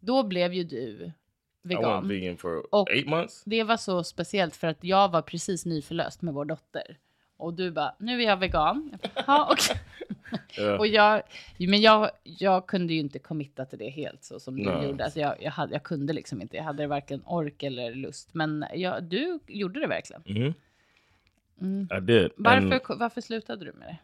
Då 0.00 0.22
blev 0.22 0.54
ju 0.54 0.64
du 0.64 1.12
vegan. 1.62 2.08
vegan 2.08 2.36
Och-. 2.70 2.88
Det 3.44 3.62
var 3.62 3.76
så 3.76 4.04
speciellt 4.04 4.56
för 4.56 4.66
att 4.66 4.84
jag 4.84 5.12
var 5.12 5.22
precis 5.22 5.66
nyförlöst 5.66 6.22
med 6.22 6.34
vår 6.34 6.44
dotter. 6.44 6.98
Och 7.36 7.54
du 7.54 7.70
bara, 7.70 7.94
nu 7.98 8.22
är 8.22 8.26
jag 8.26 8.36
vegan. 8.36 8.98
Ja, 9.26 9.48
okej. 9.52 9.80
Yeah. 10.58 10.78
Och 10.78 10.86
jag, 10.86 11.22
men 11.58 11.80
jag, 11.80 12.10
jag 12.22 12.66
kunde 12.66 12.94
ju 12.94 13.00
inte 13.00 13.18
committa 13.18 13.64
till 13.64 13.78
det 13.78 13.88
helt 13.88 14.24
så 14.24 14.40
som 14.40 14.56
du 14.56 14.64
Nej. 14.64 14.86
gjorde. 14.86 15.04
Alltså 15.04 15.20
jag, 15.20 15.42
jag, 15.42 15.50
hade, 15.50 15.72
jag 15.72 15.82
kunde 15.82 16.12
liksom 16.12 16.42
inte. 16.42 16.56
Jag 16.56 16.64
hade 16.64 16.86
varken 16.86 17.22
ork 17.26 17.62
eller 17.62 17.94
lust. 17.94 18.34
Men 18.34 18.64
jag, 18.74 19.04
du 19.04 19.38
gjorde 19.46 19.80
det 19.80 19.86
verkligen. 19.86 20.22
hmm 20.26 20.54
Mm. 21.60 21.88
I 21.96 22.00
did. 22.00 22.30
Varför, 22.36 22.72
And, 22.72 22.98
varför 22.98 23.20
slutade 23.20 23.64
du 23.64 23.72
med 23.72 23.88
det? 23.88 23.98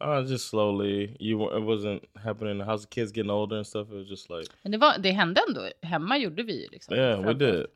Uh, 0.00 0.30
just 0.30 0.48
slowly. 0.48 1.16
You 1.20 1.58
it 1.58 1.62
wasn't 1.62 2.02
happening. 2.24 2.60
How's 2.60 2.82
the 2.82 2.88
kids 2.88 3.12
getting 3.12 3.30
older 3.30 3.56
and 3.56 3.66
stuff? 3.66 3.88
It 3.88 3.94
was 3.94 4.08
just 4.08 4.30
like 4.30 4.50
Men 4.62 4.72
det, 4.72 4.78
var, 4.78 4.98
det 4.98 5.10
hände 5.10 5.40
ändå. 5.48 5.68
Hemma 5.82 6.18
gjorde 6.18 6.42
vi 6.42 6.62
ju 6.62 6.68
liksom. 6.68 6.96
yeah, 6.96 7.20
we 7.20 7.34
did. 7.34 7.66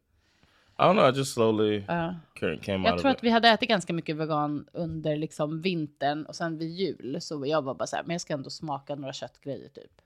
I 0.79 0.85
don't 0.85 0.95
know. 0.95 1.15
I 1.15 1.19
just 1.19 1.35
slowly 1.35 1.81
ca- 1.87 2.57
came 2.63 2.85
Jag 2.85 2.93
out 2.93 3.01
tror 3.01 3.11
of 3.11 3.17
att 3.17 3.25
vi 3.25 3.31
hade 3.31 3.49
ätit 3.49 3.69
ganska 3.69 3.93
mycket 3.93 4.17
vegan 4.17 4.67
under 4.73 5.17
liksom 5.17 5.61
vintern 5.61 6.27
och 6.27 6.37
sen 6.37 6.59
vid 6.59 6.71
jul 6.71 7.21
så 7.21 7.47
jag 7.47 7.63
var 7.63 7.75
bara 7.75 7.87
så 7.87 7.97
här, 7.97 8.03
men 8.03 8.15
jag 8.15 8.21
ska 8.21 8.35
ändå 8.35 8.51
smaka 8.51 8.95
några 8.95 9.13
köttgrejer 9.13 9.69
typ. 9.69 10.01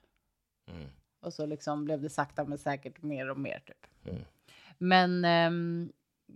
Mm. 0.70 0.88
Och 1.20 1.32
så 1.32 1.46
liksom 1.46 1.84
blev 1.84 2.02
det 2.02 2.10
sakta 2.10 2.44
men 2.44 2.58
säkert 2.58 3.02
mer 3.02 3.30
och 3.30 3.38
mer 3.38 3.62
typ. 3.66 3.86
Mm. 4.08 4.22
Men 4.78 5.24
ehm, 5.24 5.92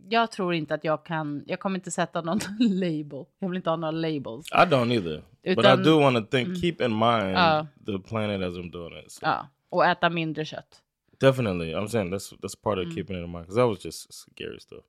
jag 0.09 0.31
tror 0.33 0.55
inte 0.55 0.75
att 0.75 0.85
jag 0.85 1.05
kan, 1.05 1.45
jag 1.47 1.61
kommer 1.61 1.79
inte 1.79 1.91
sätta 1.91 2.21
någon 2.23 2.39
label. 2.59 3.25
Jag 3.39 3.49
vill 3.49 3.57
inte 3.57 3.71
ha 3.71 3.77
några 3.77 3.91
labels. 3.93 4.47
I 4.53 4.55
don't 4.55 4.93
either. 4.93 5.17
but 5.17 5.25
I 5.45 5.51
Utan- 5.51 5.83
do 5.83 6.01
want 6.01 6.17
to 6.17 6.37
think. 6.37 6.61
Keep 6.61 6.81
in 6.85 6.99
mind 6.99 7.37
Uh. 7.37 7.65
the 7.87 7.99
planet 8.09 8.43
as 8.43 8.55
I'm 8.57 8.71
doing 8.71 9.05
it. 9.05 9.11
So 9.13 9.21
Ja, 9.27 9.49
och 9.69 9.87
äta 9.87 10.11
mindre 10.11 10.45
kött. 10.45 10.83
definitely, 11.21 11.75
I'm 11.75 11.87
saying 11.89 12.11
that's 12.15 12.33
that's 12.41 12.63
part 12.63 12.79
of 12.79 12.85
Mm. 12.85 12.95
keeping 12.95 13.17
it 13.17 13.25
in 13.25 13.31
mind 13.33 13.45
because 13.47 13.61
that 13.61 13.69
was 13.69 13.85
just 13.85 14.13
scary 14.13 14.61
stuff. 14.61 14.85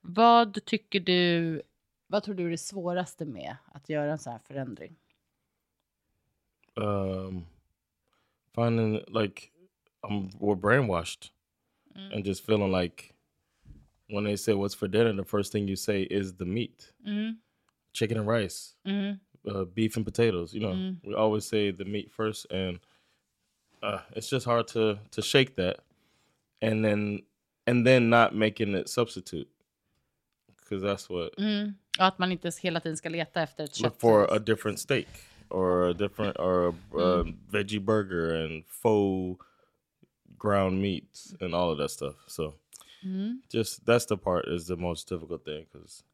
Vad 0.00 0.64
tycker 0.64 1.00
du, 1.00 1.62
vad 2.06 2.22
tror 2.22 2.34
du 2.34 2.46
är 2.46 2.50
det 2.50 2.58
svåraste 2.58 3.24
med 3.24 3.56
att 3.72 3.88
göra 3.88 4.12
en 4.12 4.18
sån 4.18 4.32
här 4.32 4.40
förändring? 4.46 4.96
um 6.74 7.46
finding 8.54 8.92
like 9.08 9.42
um 10.08 10.28
we're 10.40 10.54
brainwashed 10.60 11.30
Mm. 11.96 12.12
and 12.12 12.26
just 12.26 12.44
feeling 12.44 12.72
like 12.82 13.04
when 14.08 14.24
they 14.24 14.36
say 14.36 14.54
what's 14.54 14.74
for 14.74 14.88
dinner? 14.88 15.12
the 15.12 15.24
first 15.24 15.52
thing 15.52 15.68
you 15.68 15.76
say 15.76 16.02
is 16.02 16.34
the 16.34 16.44
meat. 16.44 16.92
Mm, 17.06 17.36
chicken 17.92 18.18
and 18.18 18.26
rice. 18.26 18.74
Mm, 18.86 19.18
uh, 19.48 19.64
beef 19.64 19.96
and 19.96 20.04
potatoes 20.04 20.52
you 20.54 20.60
know. 20.60 20.72
Mm. 20.72 20.96
we 21.04 21.14
always 21.14 21.44
say 21.44 21.70
the 21.70 21.84
meat 21.84 22.10
first 22.12 22.46
and 22.50 22.78
uh, 23.82 24.00
it's 24.16 24.28
just 24.28 24.46
hard 24.46 24.66
to 24.68 24.98
to 25.10 25.22
shake 25.22 25.56
that. 25.56 25.78
And 26.62 26.84
then 26.84 27.22
and 27.66 27.86
then 27.86 28.08
not 28.10 28.34
making 28.34 28.74
it 28.74 28.88
substitute. 28.88 29.48
Because 30.56 30.82
that's 30.82 31.08
what 31.08 31.36
mm. 31.38 31.74
Och 31.98 32.06
att 32.06 32.18
man 32.18 32.32
inte 32.32 32.50
hela 32.62 32.80
tiden 32.80 32.96
ska 32.96 33.08
leta 33.08 33.42
efter 33.42 33.64
ett 33.64 33.80
look 33.80 34.00
for 34.00 34.32
a 34.34 34.38
different 34.38 34.78
steak 34.78 35.06
or 35.50 35.88
a 35.90 35.92
different 35.92 36.36
or 36.38 36.68
a 36.68 36.74
uh, 36.94 37.20
Mm. 37.20 37.36
veggie 37.50 37.80
burger 37.80 38.34
and 38.34 38.64
faux 38.66 39.44
ground 40.38 40.80
meat 40.82 41.32
and 41.40 41.54
all 41.54 41.70
of 41.70 41.78
that 41.78 41.90
stuff. 41.90 42.14
So 42.26 42.54
Mm. 43.02 43.42
just 43.52 43.86
that's 43.86 44.06
the 44.08 44.16
part 44.16 44.48
is 44.48 44.66
the 44.66 44.76
most 44.76 45.08
difficult 45.08 45.44
thing 45.44 45.66
because 45.72 46.04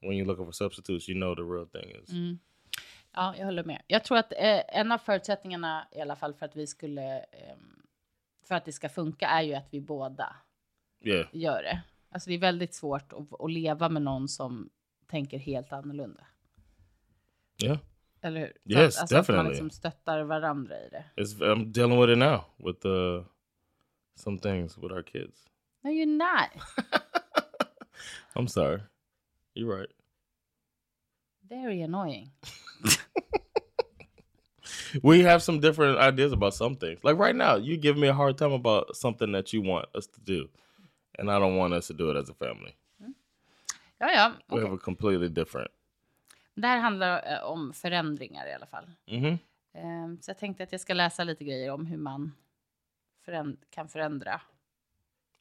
when 0.00 0.12
you're 0.12 0.26
looking 0.26 0.44
for 0.44 0.52
substitutes, 0.52 1.08
you 1.08 1.18
know 1.18 1.34
the 1.34 1.42
real 1.42 1.66
thing 1.66 2.02
is 2.02 2.10
Mm. 2.10 2.38
Ja, 3.12 3.34
jag 3.38 3.44
håller 3.44 3.64
med. 3.64 3.82
Jag 3.86 4.04
tror 4.04 4.18
att 4.18 4.32
eh, 4.32 4.78
en 4.80 4.92
av 4.92 4.98
förutsättningarna 4.98 5.88
i 5.92 6.00
alla 6.00 6.16
fall 6.16 6.34
för 6.34 6.46
att 6.46 6.56
vi 6.56 6.66
skulle, 6.66 7.18
ehm, 7.18 7.82
för 8.42 8.54
att 8.54 8.64
det 8.64 8.72
ska 8.72 8.88
funka 8.88 9.26
är 9.26 9.42
ju 9.42 9.54
att 9.54 9.66
vi 9.70 9.80
båda 9.80 10.36
yeah, 11.04 11.26
gör 11.32 11.62
det. 11.62 11.82
Alltså 12.10 12.30
det 12.30 12.34
är 12.34 12.38
väldigt 12.38 12.74
svårt 12.74 13.12
att, 13.12 13.40
att 13.40 13.50
leva 13.52 13.88
med 13.88 14.02
någon 14.02 14.28
som 14.28 14.70
tänker 15.06 15.38
helt 15.38 15.72
annorlunda. 15.72 16.26
yeah. 17.64 17.78
Eller 18.20 18.40
hur? 18.40 18.52
Yes, 18.64 19.00
alltså 19.00 19.16
att 19.16 19.28
man 19.28 19.36
definitely. 19.36 19.48
liksom 19.50 19.70
stöttar 19.70 20.22
varandra 20.22 20.80
i 20.80 20.88
det. 20.88 21.04
It's 21.16 21.40
I'm 21.40 21.64
dealing 21.64 22.00
with 22.00 22.12
it 22.12 22.18
now 22.18 22.40
with 22.56 22.86
uh, 22.86 23.24
some 24.14 24.38
things 24.38 24.78
with 24.78 24.94
our 24.94 25.02
kids. 25.02 25.46
No, 25.86 25.92
you're 25.92 26.04
not. 26.06 26.50
I'm 28.36 28.48
sorry, 28.48 28.80
you're 29.54 29.78
right. 29.78 29.88
Very 31.48 31.80
annoying. 31.82 32.32
we 35.02 35.20
have 35.20 35.44
some 35.44 35.60
different 35.60 35.98
ideas 35.98 36.32
about 36.32 36.54
some 36.54 36.74
things. 36.74 37.04
Like 37.04 37.18
right 37.18 37.36
now, 37.36 37.54
you 37.54 37.76
give 37.76 37.96
me 37.96 38.08
a 38.08 38.12
hard 38.12 38.36
time 38.36 38.52
about 38.52 38.96
something 38.96 39.30
that 39.32 39.52
you 39.52 39.62
want 39.62 39.86
us 39.94 40.08
to 40.08 40.20
do, 40.20 40.48
and 41.20 41.30
I 41.30 41.38
don't 41.38 41.56
want 41.56 41.72
us 41.72 41.86
to 41.86 41.94
do 41.94 42.10
it 42.10 42.16
as 42.16 42.28
a 42.30 42.34
family. 42.34 42.74
Ja, 43.98 44.10
ja. 44.12 44.32
We 44.48 44.56
okej. 44.56 44.64
have 44.64 44.74
a 44.74 44.78
completely 44.84 45.28
different. 45.28 45.70
Det 46.54 46.66
här 46.66 46.78
handlar 46.78 47.32
eh, 47.32 47.42
om 47.44 47.72
förändringar 47.72 48.46
i 48.46 48.52
alla 48.52 48.66
fall. 48.66 48.90
hmm 49.06 49.38
Ehm, 49.74 50.18
så 50.20 50.30
jag 50.30 50.38
tänkte 50.38 50.62
att 50.62 50.72
jag 50.72 50.80
ska 50.80 50.94
läsa 50.94 51.24
lite 51.24 51.44
grejer 51.44 51.70
om 51.70 51.86
hur 51.86 51.96
man 51.96 52.32
föränd- 53.24 53.64
kan 53.70 53.88
förändra. 53.88 54.40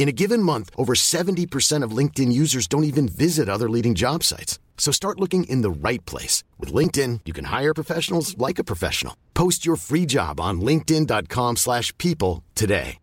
In 0.00 0.08
a 0.08 0.12
given 0.12 0.42
month, 0.42 0.70
over 0.76 0.94
70% 0.94 1.84
of 1.84 1.98
LinkedIn 1.98 2.32
users 2.32 2.66
don't 2.66 2.84
even 2.84 3.06
visit 3.06 3.50
other 3.50 3.68
leading 3.68 3.94
job 3.94 4.24
sites. 4.24 4.58
So 4.78 4.92
start 4.92 5.20
looking 5.20 5.44
in 5.44 5.60
the 5.60 5.70
right 5.70 6.02
place. 6.06 6.42
With 6.58 6.72
LinkedIn, 6.72 7.20
you 7.26 7.34
can 7.34 7.44
hire 7.44 7.74
professionals 7.74 8.34
like 8.38 8.58
a 8.58 8.64
professional. 8.64 9.14
Post 9.34 9.66
your 9.66 9.76
free 9.76 10.06
job 10.06 10.40
on 10.40 10.60
linkedin.com/people 10.60 11.56
slash 11.56 11.92
people 11.98 12.42
today. 12.54 12.96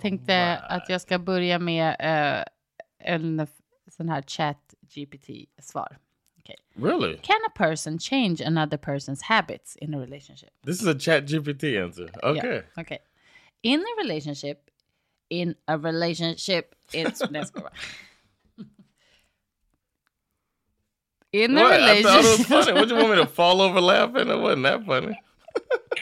Tänkte 0.00 0.58
att 0.58 0.88
jag 0.88 1.00
ska 1.00 1.18
börja 1.18 1.58
med 1.58 1.96
eh, 2.00 2.44
här 4.08 4.22
chat 4.22 4.74
GPT-svar. 4.94 5.98
Really? 6.76 7.16
Can 7.22 7.40
a 7.46 7.50
person 7.50 7.98
change 7.98 8.40
another 8.40 8.76
person's 8.76 9.22
habits 9.22 9.76
in 9.76 9.94
a 9.94 9.98
relationship? 9.98 10.50
This 10.64 10.80
is 10.80 10.86
a 10.86 10.94
chat 10.94 11.26
GPT 11.26 11.82
answer. 11.82 12.08
Okay. 12.22 12.62
Yeah, 12.76 12.80
okay. 12.82 12.98
In 13.62 13.80
a 13.80 14.02
relationship, 14.02 14.70
in 15.28 15.56
a 15.66 15.76
relationship, 15.78 16.74
it's... 16.92 17.20
Skojar. 17.22 17.70
In 21.32 21.58
a 21.58 21.62
What? 21.62 21.72
I 21.80 22.02
thought 22.02 22.12
it 22.12 22.16
was 22.16 22.24
relationship... 22.24 22.46
funny. 22.46 22.72
What 22.72 22.88
you 22.88 22.94
want 22.96 23.10
me 23.10 23.16
to 23.16 23.26
fall 23.40 23.60
over 23.60 23.80
laughing? 23.80 24.28
It 24.28 24.38
wasn't 24.38 24.62
that 24.62 24.86
funny. 24.86 25.20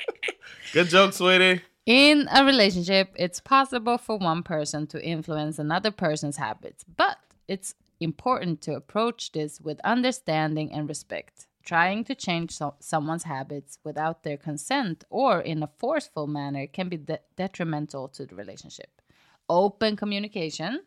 Good 0.72 0.88
joke, 0.88 1.14
sweetie. 1.14 1.62
In 1.86 2.28
a 2.32 2.44
relationship, 2.44 3.12
it's 3.16 3.40
possible 3.40 3.96
for 3.96 4.18
one 4.18 4.42
person 4.42 4.86
to 4.88 5.02
influence 5.02 5.58
another 5.58 5.90
person's 5.90 6.36
habits, 6.36 6.84
but 6.96 7.18
it's 7.48 7.74
important 8.00 8.60
to 8.62 8.74
approach 8.74 9.32
this 9.32 9.60
with 9.60 9.80
understanding 9.84 10.72
and 10.72 10.88
respect. 10.88 11.46
Trying 11.64 12.04
to 12.04 12.14
change 12.14 12.52
so- 12.52 12.76
someone's 12.78 13.24
habits 13.24 13.78
without 13.84 14.22
their 14.22 14.36
consent 14.36 15.04
or 15.10 15.40
in 15.40 15.62
a 15.62 15.70
forceful 15.78 16.26
manner 16.26 16.66
can 16.66 16.88
be 16.88 16.96
de- 16.96 17.18
detrimental 17.36 18.08
to 18.08 18.24
the 18.24 18.36
relationship. 18.36 19.02
Open 19.48 19.96
communication, 19.96 20.82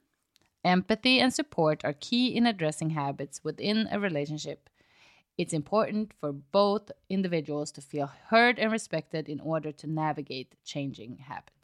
empathy, 0.63 1.19
and 1.19 1.33
support 1.33 1.83
are 1.83 1.93
key 1.93 2.35
in 2.35 2.45
addressing 2.45 2.91
habits 2.91 3.43
within 3.43 3.87
a 3.91 3.99
relationship. 3.99 4.69
It's 5.37 5.53
important 5.53 6.13
for 6.19 6.31
both 6.31 6.91
individuals 7.09 7.71
to 7.73 7.81
feel 7.81 8.07
heard 8.27 8.59
and 8.59 8.71
respected 8.71 9.29
in 9.29 9.39
order 9.39 9.71
to 9.71 9.87
navigate 9.87 10.55
changing 10.63 11.17
habits. 11.17 11.58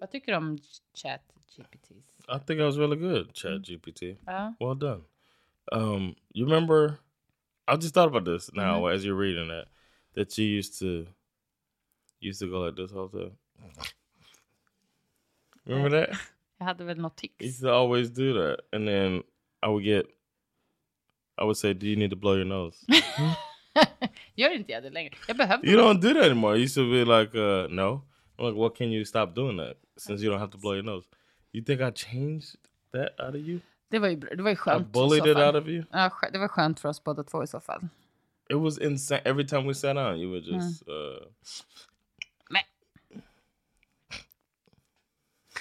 Vad 0.00 0.10
tycker 0.10 0.32
du 0.32 0.38
om 0.38 0.58
chat 0.94 1.20
GPTs? 1.56 1.90
I 2.28 2.38
think 2.46 2.60
I 2.60 2.64
was 2.64 2.76
really 2.78 2.96
good, 2.96 3.34
Chat 3.34 3.62
GPT. 3.62 4.02
Ja. 4.26 4.54
Well 4.60 4.74
done. 4.78 5.02
Um, 5.72 6.14
you 6.34 6.44
remember? 6.46 6.94
I 7.66 7.76
just 7.76 7.94
thought 7.94 8.08
about 8.08 8.24
this 8.24 8.50
now 8.52 8.86
as 8.86 9.04
you're 9.04 9.18
reading 9.18 9.48
that. 9.48 9.68
That 10.14 10.38
you 10.38 10.44
used 10.58 10.78
to 10.80 11.06
used 12.20 12.40
to 12.40 12.46
go 12.46 12.60
like 12.66 12.76
this 12.76 12.92
all 12.92 13.08
the 13.08 13.18
time. 13.24 13.36
Remember 15.64 15.90
that? 15.90 16.18
Jag 16.58 16.66
hade 16.66 16.84
väl 16.84 16.96
något 17.00 17.22
You 17.22 17.28
tics. 17.28 17.44
used 17.46 17.60
to 17.62 17.72
always 17.72 18.10
do 18.10 18.32
that, 18.34 18.60
and 18.72 18.88
then 18.88 19.22
I 19.62 19.68
would 19.68 19.84
get. 19.84 20.06
I 21.38 21.44
would 21.44 21.56
say, 21.56 21.72
"Do 21.74 21.86
you 21.86 21.96
need 21.96 22.10
to 22.10 22.16
blow 22.16 22.34
your 22.36 22.44
nose?" 22.46 22.86
Gör 24.34 24.50
inte 24.50 24.72
jag 24.72 24.82
det 24.82 24.90
längre? 24.90 25.14
Jag 25.28 25.36
behövde 25.36 25.66
you 25.70 25.76
don't 25.78 26.00
do 26.00 26.14
that 26.14 26.24
anymore. 26.24 26.56
You 26.56 26.62
used 26.64 26.74
to 26.74 26.90
be 26.90 27.04
like, 27.04 27.38
uh, 27.38 27.68
"No." 27.70 28.02
I'm 28.38 28.46
like, 28.48 28.58
"What 28.58 28.76
can 28.76 28.92
you 28.92 29.04
stop 29.04 29.34
doing 29.34 29.56
that 29.58 29.76
since 30.00 30.22
you 30.24 30.30
don't 30.32 30.40
have 30.40 30.52
to 30.52 30.58
blow 30.58 30.74
your 30.74 30.84
nose?" 30.84 31.06
You 31.52 31.64
think 31.64 31.80
I 31.80 31.90
changed 31.90 32.56
that 32.92 33.20
out 33.20 33.34
of 33.34 33.40
you? 33.40 33.60
Det 33.90 33.98
var 33.98 34.08
ju, 34.08 34.16
det 34.16 34.42
var 34.42 34.50
ju 34.50 34.54
I 34.54 34.56
skönt. 34.56 34.86
i 34.86 34.90
bullied 34.92 35.26
it 35.26 35.36
out 35.36 35.54
of 35.54 35.68
you. 35.68 35.84
Ja, 35.92 36.10
det 36.32 36.38
var 36.38 36.48
skönt 36.48 36.80
för 36.80 36.88
oss 36.88 37.04
båda 37.04 37.24
två 37.24 37.42
i 37.42 37.46
så 37.46 37.60
fall. 37.60 37.88
It 38.50 38.56
was 38.56 38.78
insane. 38.78 39.20
Every 39.24 39.44
time 39.48 39.66
we 39.68 39.74
sat 39.74 39.96
down, 39.96 40.18
you 40.20 40.30
were 40.30 40.40
just. 40.40 40.88
Uh, 40.88 41.26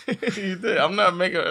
you 0.38 0.56
did. 0.56 0.78
I'm 0.78 0.96
not 0.96 1.14
making. 1.16 1.42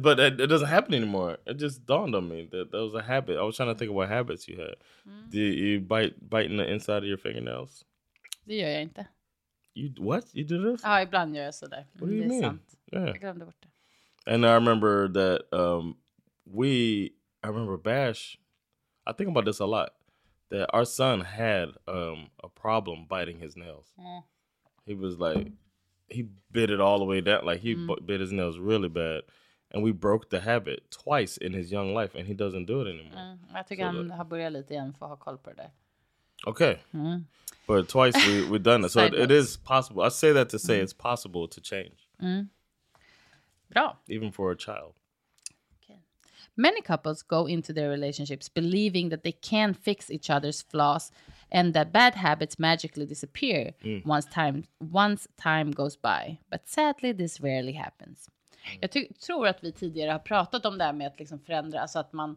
But 0.00 0.20
it, 0.20 0.40
it 0.40 0.46
doesn't 0.46 0.68
happen 0.68 0.94
anymore. 0.94 1.38
It 1.46 1.58
just 1.58 1.86
dawned 1.86 2.14
on 2.14 2.28
me 2.28 2.48
that 2.52 2.70
that 2.70 2.80
was 2.80 2.94
a 2.94 3.02
habit. 3.02 3.36
I 3.36 3.42
was 3.42 3.56
trying 3.56 3.68
to 3.68 3.78
think 3.78 3.90
of 3.90 3.96
what 3.96 4.08
habits 4.08 4.48
you 4.48 4.56
had. 4.58 4.76
Did 5.30 5.58
you 5.58 5.80
bite 5.80 6.14
biting 6.30 6.56
the 6.56 6.72
inside 6.72 6.98
of 6.98 7.08
your 7.08 7.18
fingernails? 7.18 7.84
det 8.44 8.54
gör 8.54 8.68
jag 8.68 8.82
inte. 8.82 9.06
You 9.74 9.94
what? 9.98 10.24
You 10.34 10.44
do 10.44 10.72
this? 10.72 10.80
Ja, 10.84 11.02
ibland 11.02 11.36
gör 11.36 11.44
jag 11.44 11.54
sådär. 11.54 11.86
What 11.92 12.00
do 12.00 12.06
Mm, 12.06 12.16
you 12.18 12.28
det 12.28 12.34
är 12.36 12.40
mean? 12.40 12.42
sant. 12.42 12.74
Yeah. 12.92 13.06
Jag 13.06 13.20
glömde 13.20 13.44
bort 13.44 13.56
det. 13.60 13.68
And 14.34 14.44
I 14.44 14.48
remember 14.48 15.08
that 15.08 15.58
um, 15.58 15.96
we. 16.44 16.68
I 17.44 17.46
remember 17.46 17.76
Bash. 17.76 18.38
I 19.10 19.12
think 19.16 19.28
about 19.30 19.44
this 19.46 19.60
a 19.60 19.66
lot. 19.66 19.88
That 20.50 20.74
our 20.74 20.84
son 20.84 21.20
had 21.20 21.68
um, 21.88 22.30
a 22.42 22.48
problem 22.48 23.06
biting 23.08 23.40
his 23.40 23.56
nails. 23.56 23.94
Mm. 23.98 24.22
He 24.86 24.94
was 24.94 25.18
like, 25.18 25.52
he 26.08 26.22
bit 26.50 26.70
it 26.70 26.80
all 26.80 26.98
the 26.98 27.04
way 27.04 27.20
down. 27.20 27.44
Like 27.46 27.60
he 27.62 27.74
bu- 27.74 28.00
bit 28.02 28.20
his 28.20 28.32
nails 28.32 28.58
really 28.58 28.88
bad, 28.88 29.22
and 29.74 29.82
we 29.84 29.92
broke 29.92 30.28
the 30.30 30.40
habit 30.40 30.90
twice 30.90 31.36
in 31.46 31.52
his 31.54 31.72
young 31.72 31.94
life, 31.94 32.18
and 32.18 32.28
he 32.28 32.34
doesn't 32.34 32.66
do 32.66 32.82
it 32.82 32.88
anymore. 32.88 33.20
Mm. 33.20 33.38
Jag 33.54 33.66
tycker 33.68 33.82
Så 33.82 33.86
han 33.86 34.08
det- 34.08 34.14
har 34.14 34.24
börjat 34.24 34.52
lite 34.52 34.74
igen 34.74 34.94
för 34.98 35.06
att 35.06 35.10
ha 35.10 35.16
koll 35.16 35.38
på 35.38 35.50
det 35.50 35.56
där. 35.56 35.70
Okay, 36.46 36.76
but 37.66 37.88
twice 37.88 38.14
we 38.26 38.48
we 38.48 38.58
done 38.58 38.84
it, 38.84 38.90
so 38.90 39.00
it, 39.04 39.14
it 39.14 39.30
is 39.30 39.56
possible. 39.56 40.02
I 40.02 40.08
say 40.08 40.32
that 40.32 40.48
to 40.50 40.58
say 40.58 40.80
it's 40.80 40.92
possible 40.92 41.48
to 41.48 41.60
change, 41.60 42.08
Bra. 43.70 43.96
even 44.08 44.32
for 44.32 44.50
a 44.50 44.56
child. 44.56 44.94
Many 46.56 46.82
couples 46.82 47.22
go 47.22 47.46
into 47.46 47.72
their 47.72 47.88
relationships 47.88 48.50
believing 48.50 49.08
that 49.08 49.22
they 49.22 49.32
can 49.32 49.72
fix 49.72 50.10
each 50.10 50.28
other's 50.28 50.60
flaws 50.60 51.10
and 51.50 51.72
that 51.72 51.92
bad 51.92 52.14
habits 52.14 52.58
magically 52.58 53.06
disappear 53.06 53.72
once 54.04 54.26
time 54.26 54.64
once 54.78 55.26
time 55.36 55.70
goes 55.70 55.96
by. 55.96 56.38
But 56.50 56.68
sadly 56.68 57.12
this 57.12 57.40
rarely 57.40 57.72
happens. 57.72 58.28
Jag 58.80 58.90
tror 59.20 59.46
att 59.46 59.64
vi 59.64 59.72
tidigare 59.72 60.10
har 60.10 60.18
pratat 60.18 60.66
om 60.66 60.78
det 60.78 60.84
här 60.84 60.92
med 60.92 61.06
att 61.06 61.18
liksom 61.18 61.38
förändra, 61.38 61.80
alltså 61.80 61.98
att 61.98 62.12
man 62.12 62.36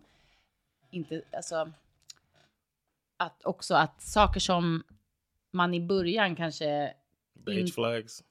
inte, 0.91 1.21
alltså 1.33 1.71
att 3.17 3.45
också 3.45 3.75
att 3.75 4.01
saker 4.01 4.39
som 4.39 4.83
man 5.55 5.73
i 5.73 5.79
början 5.81 6.35
kanske 6.35 6.93
age 7.47 7.73
flags. 7.73 8.23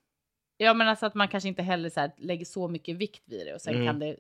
Ja, 0.57 0.75
men 0.75 0.89
alltså 0.89 1.07
att 1.07 1.15
man 1.15 1.29
kanske 1.29 1.49
inte 1.49 1.63
heller 1.63 1.91
så 1.91 2.01
här 2.01 2.11
lägger 2.17 2.45
så 2.45 2.69
mycket 2.69 2.97
vikt 2.97 3.23
vid 3.25 3.47
det 3.47 3.55
och 3.55 3.61
sen 3.61 3.75
Mm. 3.75 3.87
kan 3.87 3.99
det 3.99 4.17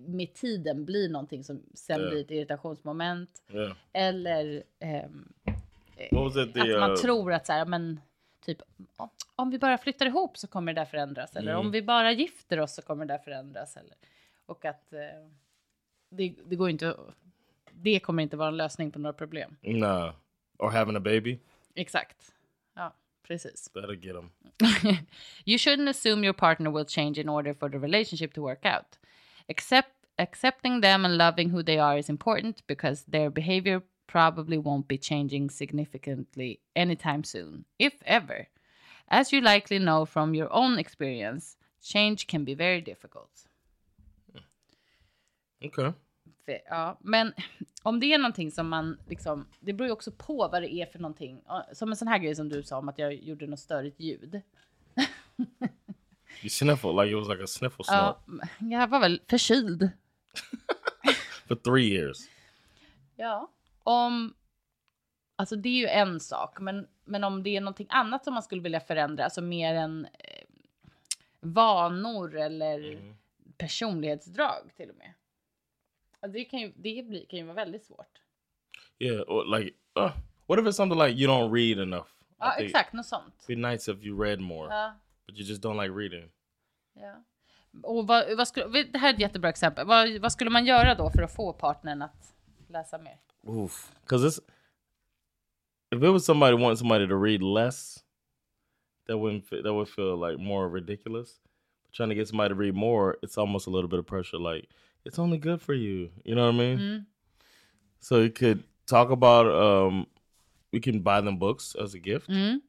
med 0.00 0.34
tiden 0.34 0.84
bli 0.84 1.08
någonting 1.08 1.44
som 1.44 1.62
sen 1.74 2.00
Ja. 2.02 2.08
blir 2.10 2.20
ett 2.20 2.30
irritationsmoment 2.30 3.42
Yeah. 3.52 3.72
eller 3.92 4.62
ehm, 4.78 5.32
was 6.12 6.36
it? 6.36 6.54
The 6.54 6.60
att 6.60 6.80
man 6.80 6.90
uh, 6.90 6.96
tror 6.96 7.32
att 7.32 7.46
så 7.46 7.52
här, 7.52 7.66
men 7.66 8.00
typ 8.44 8.62
om- 9.36 9.50
vi 9.50 9.58
bara 9.58 9.78
flyttar 9.78 10.06
ihop 10.06 10.38
så 10.38 10.46
kommer 10.46 10.72
det 10.72 10.80
där 10.80 10.84
förändras 10.86 11.36
eller 11.36 11.52
Mm. 11.52 11.66
om 11.66 11.72
vi 11.72 11.82
bara 11.82 12.12
gifter 12.12 12.60
oss 12.60 12.74
så 12.74 12.82
kommer 12.82 13.04
det 13.06 13.14
där 13.14 13.18
förändras 13.18 13.76
eller 13.76 13.94
och 14.46 14.64
att 14.64 14.92
eh, 14.92 15.00
det, 16.10 16.34
det 16.46 16.56
går 16.56 16.70
inte 16.70 16.88
att- 16.90 17.14
det 17.72 18.00
kommer 18.00 18.22
inte 18.22 18.36
vara 18.36 18.48
en 18.48 18.56
lösning 18.56 18.90
på 18.90 18.98
några 18.98 19.12
problem. 19.12 19.56
nah, 19.62 20.14
or 20.58 20.70
having 20.70 20.96
a 20.96 21.00
baby? 21.00 21.38
Exakt. 21.78 22.32
Ja, 22.76 22.92
precis. 23.22 23.70
That'll 23.74 23.96
get 23.96 24.14
them. 24.14 24.32
you 25.44 25.58
shouldn't 25.58 25.88
assume 25.88 26.24
your 26.24 26.32
partner 26.34 26.70
will 26.70 26.84
change 26.84 27.18
in 27.18 27.28
order 27.28 27.54
for 27.54 27.68
the 27.68 27.78
relationship 27.78 28.34
to 28.34 28.42
work 28.42 28.66
out. 28.66 28.98
Accept, 29.48 29.92
accepting 30.18 30.80
them 30.80 31.04
and 31.04 31.16
loving 31.16 31.50
who 31.50 31.62
they 31.62 31.78
are 31.78 31.96
is 31.96 32.08
important 32.08 32.62
because 32.66 33.04
their 33.04 33.30
behavior 33.30 33.82
probably 34.08 34.58
won't 34.58 34.88
be 34.88 34.98
changing 34.98 35.50
significantly 35.50 36.60
anytime 36.74 37.22
soon, 37.22 37.64
if 37.78 37.94
ever. 38.04 38.48
As 39.08 39.32
you 39.32 39.40
likely 39.40 39.78
know 39.78 40.04
from 40.04 40.34
your 40.34 40.52
own 40.52 40.78
experience, 40.78 41.56
change 41.82 42.26
can 42.26 42.44
be 42.44 42.54
very 42.54 42.80
difficult. 42.80 43.30
Hmm. 44.32 45.66
Okay. 45.66 45.94
För- 46.48 46.60
Ja, 46.66 46.98
men 47.00 47.32
om 47.82 48.00
det 48.00 48.12
är 48.14 48.18
någonting 48.18 48.50
som 48.50 48.68
man 48.68 48.98
liksom, 49.08 49.48
det 49.60 49.72
beror 49.72 49.86
ju 49.86 49.92
också 49.92 50.12
på 50.12 50.48
vad 50.52 50.62
det 50.62 50.72
är 50.74 50.86
för 50.86 50.98
någonting. 50.98 51.42
Som 51.72 51.90
en 51.90 51.96
sån 51.96 52.08
här 52.08 52.18
grej 52.18 52.34
som 52.36 52.48
du 52.48 52.62
sa 52.62 52.78
om 52.78 52.88
att 52.88 52.98
jag 52.98 53.14
gjorde 53.14 53.46
något 53.46 53.60
störigt 53.60 54.00
ljud. 54.00 54.40
You 56.42 56.48
sniffled 56.50 56.94
like 56.96 57.10
it 57.10 57.16
was 57.16 57.28
like 57.28 57.42
a 57.44 57.46
sniffle 57.46 57.84
snort 57.84 58.16
Ja, 58.28 58.46
jag 58.60 58.88
var 58.88 59.00
väl 59.00 59.20
förkyld. 59.28 59.90
for 61.48 61.54
three 61.54 61.88
years. 61.94 62.18
Ja. 63.16 63.50
Om, 63.82 64.34
alltså 65.36 65.56
det 65.56 65.68
är 65.68 65.72
ju 65.80 65.86
en 65.86 66.20
sak, 66.20 66.60
men, 66.60 66.86
men 67.04 67.24
om 67.24 67.42
det 67.42 67.56
är 67.56 67.60
någonting 67.60 67.86
annat 67.90 68.24
som 68.24 68.34
man 68.34 68.42
skulle 68.42 68.62
vilja 68.62 68.80
förändra, 68.80 69.24
alltså 69.24 69.42
mer 69.42 69.74
än 69.74 70.04
eh, 70.04 70.44
vanor 71.40 72.36
eller 72.36 72.98
personlighetsdrag 73.58 74.70
till 74.76 74.90
och 74.90 74.96
med. 74.96 75.12
Det 76.32 76.44
kan 76.44 76.60
ju, 76.60 76.72
det 76.76 77.06
blir, 77.08 77.26
kan 77.26 77.38
ju 77.38 77.44
vara 77.44 77.54
väldigt 77.54 77.84
svårt. 77.84 78.18
Yeah, 78.98 79.20
or 79.28 79.58
like, 79.58 79.76
uh, 79.98 80.10
what 80.46 80.58
if 80.58 80.64
it's 80.66 80.72
something 80.72 80.98
like 80.98 81.16
you 81.20 81.28
don't 81.28 81.52
read 81.52 81.78
enough? 81.78 82.06
I 82.06 82.34
Ja, 82.38 82.54
think 82.56 82.66
exakt, 82.70 82.92
något 82.92 83.06
sånt. 83.06 83.34
It'd 83.48 83.60
be 83.62 83.70
nice 83.70 83.92
if 83.92 84.04
you 84.04 84.22
read 84.24 84.40
more, 84.40 84.74
Ja, 84.74 84.92
but 85.26 85.36
you 85.38 85.44
just 85.48 85.62
don't 85.62 85.82
like 85.82 85.94
reading. 85.94 86.30
ja. 86.94 87.24
Och 87.82 88.06
vad, 88.06 88.36
vad 88.36 88.48
skulle, 88.48 88.82
det 88.82 88.98
här 88.98 89.10
är 89.10 89.14
ett 89.14 89.20
jättebra 89.20 89.50
exempel. 89.50 89.86
Vad, 89.86 90.18
vad 90.18 90.32
skulle 90.32 90.50
man 90.50 90.66
göra 90.66 90.94
då 90.94 91.10
för 91.10 91.22
att 91.22 91.34
få 91.34 91.52
partnern 91.52 92.02
att 92.02 92.34
läsa 92.68 92.98
mer? 92.98 93.18
Oof, 93.42 93.92
because 94.00 94.26
it's 94.28 94.40
if 95.90 96.02
it 96.02 96.10
was 96.12 96.24
somebody 96.24 96.52
wanting 96.56 96.76
somebody 96.76 97.08
to 97.08 97.14
read 97.22 97.42
less, 97.42 98.04
that 99.06 99.16
wouldn't 99.16 99.62
that 99.62 99.72
would 99.72 99.88
feel 99.88 100.16
like 100.28 100.38
more 100.42 100.68
ridiculous. 100.68 101.40
But 101.84 101.92
trying 101.92 102.08
to 102.10 102.14
get 102.14 102.28
somebody 102.28 102.48
to 102.54 102.60
read 102.60 102.74
more, 102.74 103.16
it's 103.22 103.38
almost 103.38 103.66
a 103.66 103.70
little 103.70 103.88
bit 103.88 103.98
of 104.00 104.06
pressure. 104.06 104.38
Like 104.38 104.68
it's 105.08 105.18
only 105.18 105.38
good 105.38 105.62
for 105.62 105.74
you, 105.74 106.10
you 106.24 106.34
know 106.34 106.46
what 106.46 106.54
I 106.54 106.58
mean? 106.58 107.06
So 108.00 108.20
you 108.20 108.30
could 108.30 108.62
talk 108.86 109.10
about 109.10 109.46
um, 109.46 110.06
we 110.72 110.80
can 110.80 111.00
buy 111.00 111.20
them 111.20 111.38
books 111.38 111.74
as 111.74 111.94
a 111.94 111.98
gift. 111.98 112.28
Mm. 112.28 112.60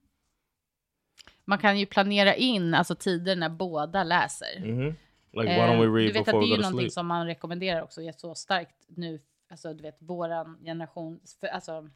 Man 1.46 1.60
kan 1.60 1.80
ju 1.80 1.86
planera 1.86 2.36
in 2.36 2.74
alltså 2.74 2.96
tider 2.96 3.36
när 3.36 3.50
båda 3.50 4.04
läser. 4.04 4.60
hmm 4.60 4.96
Like 5.32 5.50
why 5.50 5.68
don't 5.68 5.80
we 5.80 5.86
Eh, 5.86 5.94
read 5.94 6.08
du 6.08 6.14
vet 6.14 6.28
att 6.28 6.42
det 6.42 6.46
är 6.46 6.56
ju 6.56 6.62
någonting 6.62 6.92
som 6.92 7.08
man 7.08 7.26
rekommenderar 7.26 7.82
också 7.82 8.02
så 8.18 8.36
starkt 8.36 8.76
nu. 8.88 9.20
Alltså 9.50 9.74
du 9.74 9.84
vet 9.84 9.98
våran 10.00 10.58
generation, 10.64 11.20
för, 11.40 11.48
alltså 11.48 11.90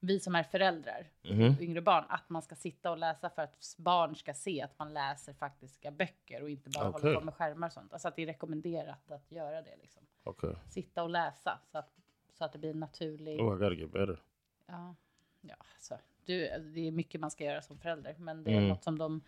vi 0.00 0.20
som 0.20 0.34
är 0.34 0.42
föräldrar, 0.42 1.06
Mhm. 1.22 1.56
yngre 1.60 1.80
barn, 1.80 2.04
att 2.08 2.28
man 2.28 2.42
ska 2.42 2.54
sitta 2.54 2.90
och 2.90 2.98
läsa 2.98 3.30
för 3.30 3.42
att 3.42 3.74
barn 3.78 4.16
ska 4.16 4.34
se 4.34 4.62
att 4.62 4.78
man 4.78 4.92
läser 4.94 5.32
faktiska 5.32 5.90
böcker 5.90 6.42
och 6.42 6.50
inte 6.50 6.70
bara 6.70 6.88
Okej. 6.88 7.02
håller 7.02 7.18
på 7.18 7.24
med 7.24 7.34
skärmar 7.34 7.66
och 7.66 7.72
sånt. 7.72 7.92
Alltså 7.92 8.08
att 8.08 8.16
det 8.16 8.22
är 8.22 8.26
rekommenderat 8.26 9.10
att 9.10 9.32
göra 9.32 9.62
det 9.62 9.76
liksom. 9.80 10.02
Okay. 10.24 10.54
Sitta 10.68 11.02
och 11.02 11.10
läsa 11.10 11.58
så 11.72 11.78
att, 11.78 11.90
så 12.38 12.44
att 12.44 12.52
det 12.52 12.58
blir 12.58 12.74
naturligt. 12.74 13.40
Oh, 13.40 13.56
I 13.56 13.58
gotta 13.58 13.74
get 13.74 13.92
better. 13.92 14.22
Ja, 14.66 14.94
ja 15.40 15.54
alltså, 15.74 15.98
du, 16.24 16.48
det 16.74 16.88
är 16.88 16.90
mycket 16.92 17.20
man 17.20 17.30
ska 17.30 17.44
göra 17.44 17.62
som 17.62 17.78
förälder, 17.78 18.14
men 18.18 18.44
det 18.44 18.50
är 18.50 18.56
Mm. 18.56 18.68
något 18.68 18.84
som 18.84 18.98
de 18.98 19.20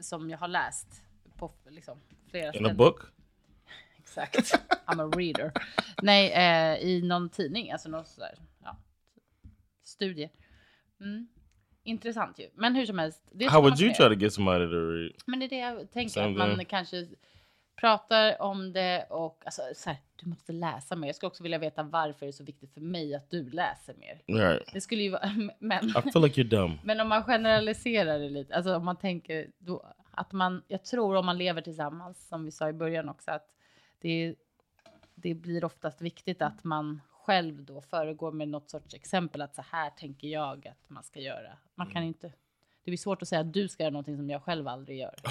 som 0.00 0.30
jag 0.30 0.38
har 0.38 0.48
läst 0.48 1.02
på 1.36 1.50
liksom, 1.68 1.98
flera 2.30 2.44
In 2.44 2.48
a 2.48 2.52
ställen. 2.52 2.76
book? 2.76 3.00
Exakt. 3.98 4.36
I'm 4.86 5.00
a 5.08 5.10
reader. 5.16 5.52
Nej, 6.02 6.32
eh, 6.32 6.78
i 6.88 7.02
någon 7.02 7.28
tidning, 7.28 7.70
alltså 7.72 7.88
någon 7.88 8.04
sådär, 8.04 8.38
studie. 9.92 10.30
Mm. 11.00 11.28
Intressant 11.84 12.38
ju. 12.38 12.48
Men 12.54 12.74
hur 12.74 12.86
som 12.86 12.98
helst. 12.98 13.22
Det 13.32 13.48
How 13.48 13.60
would 13.60 13.80
you 13.80 13.94
try 13.94 14.08
to 14.08 14.14
get 14.14 14.32
somebody 14.32 14.66
to 14.66 14.90
read? 14.90 15.12
Men 15.26 15.38
det 15.38 15.46
är 15.46 15.48
det 15.48 15.58
jag 15.58 15.90
tänker, 15.90 16.10
Same 16.10 16.26
att 16.26 16.48
man 16.48 16.56
thing. 16.56 16.66
kanske 16.66 17.06
pratar 17.80 18.42
om 18.42 18.72
det 18.72 19.06
och 19.10 19.42
alltså, 19.44 19.62
så 19.74 19.90
här, 19.90 19.98
du 20.16 20.28
måste 20.28 20.52
läsa 20.52 20.96
mer. 20.96 21.08
Jag 21.08 21.16
skulle 21.16 21.28
också 21.28 21.42
vilja 21.42 21.58
veta 21.58 21.82
varför 21.82 22.26
det 22.26 22.30
är 22.30 22.32
så 22.32 22.44
viktigt 22.44 22.74
för 22.74 22.80
mig 22.80 23.14
att 23.14 23.30
du 23.30 23.50
läser 23.50 23.94
mer. 23.94 24.22
Right. 24.26 24.72
Det 24.72 24.80
skulle 24.80 25.02
ju 25.02 25.10
vara, 25.10 25.30
men, 25.58 25.88
I 25.88 25.92
feel 25.92 26.24
like 26.24 26.42
you're 26.42 26.48
dumb. 26.48 26.78
men 26.84 27.00
om 27.00 27.08
man 27.08 27.24
generaliserar 27.24 28.18
det 28.18 28.28
lite, 28.28 28.54
alltså 28.54 28.76
om 28.76 28.84
man 28.84 28.96
tänker, 28.96 29.46
då, 29.58 29.94
Att 30.10 30.32
man, 30.32 30.62
jag 30.68 30.84
tror 30.84 31.16
om 31.16 31.26
man 31.26 31.38
lever 31.38 31.60
tillsammans, 31.60 32.28
som 32.28 32.44
vi 32.44 32.50
sa 32.50 32.68
i 32.68 32.72
början 32.72 33.08
också, 33.08 33.30
att 33.30 33.46
det, 34.00 34.34
det 35.14 35.34
blir 35.34 35.64
oftast 35.64 36.02
viktigt 36.02 36.42
att 36.42 36.64
man 36.64 37.00
själv 37.24 37.64
då 37.64 37.80
föregår 37.80 38.32
med 38.32 38.48
något 38.48 38.70
sorts 38.70 38.94
exempel, 38.94 39.42
att 39.42 39.54
så 39.54 39.62
här 39.62 39.90
tänker 39.90 40.28
jag 40.28 40.68
att 40.68 40.90
man 40.90 41.02
ska 41.02 41.20
göra. 41.20 41.58
Man 41.74 41.90
kan 41.90 42.02
inte, 42.02 42.26
det 42.84 42.90
blir 42.90 42.96
svårt 42.96 43.22
att 43.22 43.28
säga 43.28 43.40
att 43.40 43.52
du 43.52 43.68
ska 43.68 43.82
göra 43.82 43.92
någonting 43.92 44.16
som 44.16 44.30
jag 44.30 44.42
själv 44.42 44.68
aldrig 44.68 44.98
gör. 44.98 45.14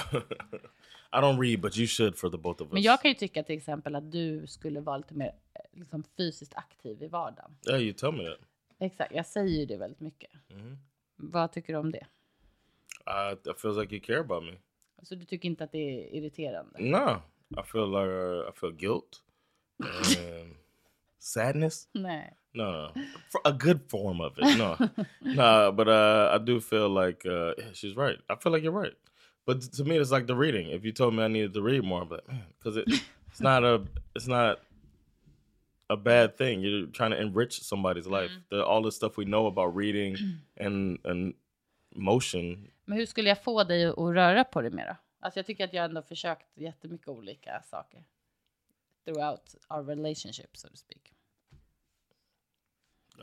I 1.14 1.18
don't 1.18 1.40
read, 1.42 1.62
but 1.62 1.78
you 1.78 1.88
should 1.88 2.18
for 2.18 2.30
the 2.30 2.38
both 2.38 2.62
of 2.62 2.68
us. 2.68 2.74
Men 2.74 2.82
jag 2.82 3.02
kan 3.02 3.12
ju 3.12 3.16
tycka 3.16 3.44
till 3.44 3.58
exempel 3.58 3.96
att 3.96 4.12
du 4.12 4.48
skulle 4.48 4.82
vara 4.82 4.98
lite 4.98 5.14
mer 5.14 5.36
eh, 5.54 5.80
liksom, 5.80 6.04
fysiskt 6.18 6.56
aktiv 6.56 7.04
i 7.04 7.08
vardagen. 7.08 7.58
Yeah, 7.68 7.82
you 7.82 7.94
tell 7.94 8.12
me 8.12 8.24
that. 8.30 8.40
Exakt, 8.80 9.16
jag 9.16 9.26
säger 9.26 9.60
ju 9.60 9.66
det 9.66 9.78
väldigt 9.78 10.00
mycket. 10.00 10.32
Vad 11.16 11.52
tycker 11.52 11.74
du 11.74 11.80
om 11.80 11.92
det? 11.92 12.08
I, 13.06 13.50
it 13.50 13.60
feels 13.62 13.78
like 13.78 13.96
you 13.96 14.04
care 14.04 14.20
about 14.20 14.44
me. 14.44 14.58
Så 15.04 15.16
du 15.16 15.26
tycker 15.26 15.50
inte 15.50 15.64
att 15.64 15.72
det 15.72 15.78
är 15.78 16.16
irriterande? 16.16 16.80
No, 16.80 17.22
I 17.60 17.64
feel 17.64 17.88
like 17.88 18.08
uh, 18.08 18.50
I 18.50 18.52
feel 18.56 18.74
guilt 18.74 19.24
and 20.44 20.56
sadness. 21.22 21.88
No, 21.94 22.24
no, 22.54 22.92
For 23.30 23.42
a 23.46 23.54
good 23.54 23.82
form 23.90 24.20
of 24.20 24.34
it. 24.38 24.58
No, 24.58 24.76
no, 25.22 25.72
but 25.72 25.88
uh, 25.88 26.32
I 26.34 26.38
do 26.44 26.60
feel 26.60 26.90
like 26.90 27.26
uh, 27.26 27.54
she's 27.74 27.96
right. 27.96 28.18
I 28.30 28.36
feel 28.36 28.52
like 28.52 28.64
you're 28.64 28.72
right. 28.72 28.94
But 29.46 29.62
to 29.74 29.84
me, 29.84 29.98
it's 29.98 30.12
like 30.12 30.28
the 30.28 30.36
reading. 30.36 30.68
If 30.68 30.84
you 30.84 30.92
told 30.92 31.16
me 31.16 31.24
I 31.24 31.28
needed 31.28 31.54
to 31.54 31.62
read 31.62 31.84
more, 31.84 32.06
but 32.06 32.28
man, 32.28 32.44
because 32.58 32.78
it, 32.78 32.88
it's 33.28 33.40
not 33.50 33.64
a, 33.64 33.84
it's 34.16 34.28
not 34.28 34.60
a 35.90 35.98
bad 35.98 36.38
thing. 36.38 36.62
You're 36.62 36.88
trying 36.88 37.12
to 37.12 37.22
enrich 37.22 37.62
somebody's 37.62 38.08
life. 38.08 38.32
The, 38.50 38.66
all 38.66 38.82
the 38.82 38.92
stuff 38.92 39.18
we 39.18 39.26
know 39.26 39.48
about 39.48 39.76
reading 39.76 40.18
and 40.58 41.00
and 41.06 41.34
motion. 41.96 42.68
Men 42.86 42.98
hur 42.98 43.06
skulle 43.06 43.30
jag 43.30 43.44
få 43.44 43.64
dig 43.64 43.86
att 43.86 43.98
röra 43.98 44.44
på 44.44 44.62
dig 44.62 44.72
mer 44.72 44.88
då? 44.88 44.96
Alltså 45.20 45.40
jag 45.40 45.46
tycker 45.46 45.64
att 45.64 45.74
jag 45.74 45.86
ändå 45.86 46.02
försökt 46.02 46.58
jättemycket 46.58 47.08
olika 47.08 47.62
saker. 47.62 48.04
Throughout 49.06 49.56
our 49.70 49.84
relationship, 49.84 50.58
so 50.58 50.68
to 50.68 50.76
speak. 50.76 51.11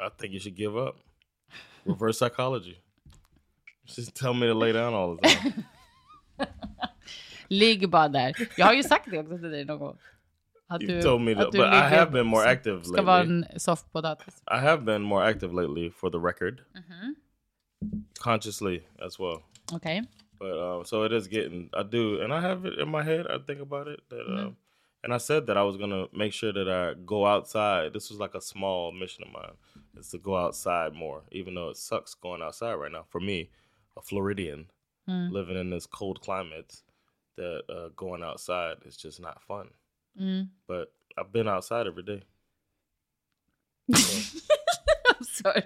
I 0.00 0.08
think 0.18 0.32
you 0.32 0.40
should 0.40 0.56
give 0.56 0.76
up. 0.76 0.96
Reverse 1.86 2.18
psychology. 2.18 2.78
Just 3.86 4.14
tell 4.14 4.34
me 4.34 4.46
to 4.46 4.54
lay 4.54 4.72
down 4.72 4.94
all 4.94 5.16
the 5.16 5.28
time. 5.28 5.64
Ligg 7.48 7.90
bara 7.90 8.08
där. 8.08 8.34
Jag 8.56 8.66
har 8.66 8.74
ju 8.74 8.82
sagt 8.82 9.10
det 9.10 9.18
också 9.18 9.38
till 9.38 9.50
dig 9.50 9.64
någon 9.64 9.78
gång. 9.78 9.98
Att 10.66 10.82
You 10.82 11.02
told 11.02 11.20
me 11.22 11.34
that, 11.34 11.52
but 11.52 11.60
I 11.60 11.80
have 11.96 12.10
been 12.10 12.26
more 12.26 12.44
active 12.50 12.84
Ska 12.84 13.02
vara 13.02 13.22
lately. 13.22 13.44
en 13.52 13.60
soffpotatis. 13.60 14.42
I 14.50 14.58
have 14.58 14.82
been 14.82 15.02
more 15.02 15.24
active 15.30 15.52
lately, 15.54 15.90
for 15.90 16.10
the 16.10 16.18
record, 16.18 16.60
Mm-hmm. 16.74 17.12
consciously 18.20 18.82
as 19.06 19.18
well. 19.18 19.42
Okay. 19.72 20.02
But 20.38 20.58
um, 20.58 20.84
so 20.84 21.04
it 21.04 21.12
is 21.12 21.26
getting. 21.28 21.70
I 21.72 21.82
do, 21.82 22.20
and 22.22 22.32
I 22.34 22.40
have 22.40 22.66
it 22.68 22.78
in 22.78 22.88
my 22.90 23.02
head. 23.02 23.26
I 23.26 23.38
think 23.46 23.60
about 23.60 23.88
it. 23.88 24.00
That, 24.10 24.26
Mm-hmm. 24.28 24.46
um, 24.46 24.56
and 25.04 25.14
I 25.14 25.18
said 25.18 25.46
that 25.46 25.56
I 25.56 25.62
was 25.62 25.76
gonna 25.78 26.06
make 26.12 26.32
sure 26.34 26.52
that 26.52 26.68
I 26.68 26.94
go 27.06 27.24
outside. 27.26 27.92
This 27.94 28.10
was 28.10 28.18
like 28.20 28.34
a 28.34 28.40
small 28.40 28.92
mission 28.92 29.24
of 29.24 29.32
mine, 29.32 29.56
is 29.96 30.08
to 30.10 30.18
go 30.18 30.36
outside 30.36 30.92
more. 30.94 31.22
Even 31.32 31.54
though 31.54 31.70
it 31.70 31.76
sucks 31.76 32.14
going 32.14 32.42
outside 32.42 32.74
right 32.74 32.92
now 32.92 33.04
for 33.08 33.20
me, 33.20 33.50
a 33.96 34.00
Floridian 34.02 34.66
Mm. 35.08 35.32
living 35.32 35.56
in 35.56 35.70
this 35.70 35.86
cold 35.86 36.20
climate, 36.20 36.82
that 37.36 37.62
uh, 37.70 37.88
going 37.96 38.22
outside 38.22 38.76
is 38.84 38.94
just 38.94 39.20
not 39.20 39.40
fun. 39.42 39.68
Mm. 40.20 40.48
But 40.66 40.92
I've 41.16 41.32
been 41.32 41.48
outside 41.48 41.86
every 41.86 42.02
day. 42.02 42.22
I'm 43.94 45.22
sorry. 45.22 45.62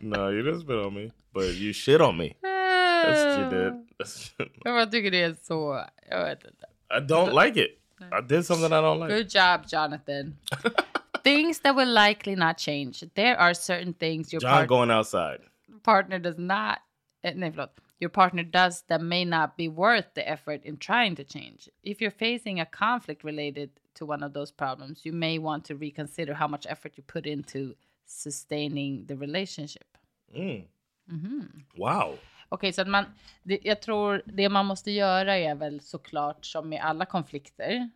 No, 0.00 0.28
you 0.28 0.42
didn't 0.42 0.60
spit 0.60 0.76
on 0.78 0.94
me, 0.94 1.10
but 1.32 1.54
you 1.54 1.72
shit 1.72 2.00
on 2.02 2.18
me. 2.18 2.36
That's 2.42 3.24
what 3.24 3.38
you 3.38 3.50
did. 3.58 3.72
That's- 3.98 4.32
Jag 4.64 4.74
bara 4.74 4.86
tycker 4.86 5.10
det 5.10 5.22
är 5.22 5.34
så... 5.42 5.84
Jag 6.10 6.24
vet 6.24 6.44
inte. 6.44 6.66
I 6.90 7.00
don't 7.00 7.32
like 7.44 7.60
it. 7.60 7.78
I 8.12 8.20
did 8.20 8.44
something 8.46 8.66
I 8.72 8.80
don't 8.82 8.98
like. 9.00 9.08
Good 9.16 9.30
job, 9.34 9.60
Jonathan. 9.72 10.36
things 11.34 11.60
that 11.60 11.74
will 11.76 11.92
likely 12.06 12.36
not 12.36 12.58
change. 12.58 13.04
There 13.14 13.36
are 13.38 13.54
certain 13.54 13.94
things 13.94 14.32
your 14.32 14.40
John 14.40 14.50
part- 14.50 14.68
going 14.68 14.90
outside. 14.90 15.40
partner 15.82 16.18
does 16.18 16.38
not... 16.38 16.78
Eh, 17.22 17.34
nej, 17.34 17.52
förlåt. 17.52 17.80
Your 18.00 18.10
partner 18.10 18.44
does 18.44 18.82
that 18.86 19.02
may 19.02 19.24
not 19.24 19.56
be 19.56 19.68
worth 19.68 20.14
the 20.14 20.22
effort 20.28 20.64
in 20.64 20.76
trying 20.76 21.16
to 21.16 21.24
change. 21.24 21.68
If 21.82 22.00
you're 22.00 22.18
facing 22.18 22.60
a 22.60 22.66
conflict 22.66 23.24
related 23.24 23.70
to 23.94 24.06
one 24.06 24.26
of 24.26 24.32
those 24.32 24.52
problems, 24.52 25.04
you 25.06 25.12
may 25.12 25.38
want 25.38 25.64
to 25.66 25.74
reconsider 25.74 26.34
how 26.34 26.48
much 26.48 26.66
effort 26.66 26.92
you 26.96 27.04
put 27.06 27.26
into 27.26 27.74
sustaining 28.06 29.06
the 29.06 29.16
relationship. 29.16 29.96
Mm. 30.34 30.64
Mm-hmm. 31.10 31.40
Wow. 31.76 32.18
Okej, 32.48 32.72
så 32.72 32.82
att 32.82 32.88
man, 32.88 33.04
det, 33.42 33.58
jag 33.62 33.82
tror 33.82 34.22
det 34.24 34.48
man 34.48 34.66
måste 34.66 34.90
göra 34.90 35.36
är 35.36 35.54
väl 35.54 35.80
såklart 35.80 36.44
som 36.44 36.68
med 36.68 36.80
alla 36.84 37.06
konflikter. 37.06 37.90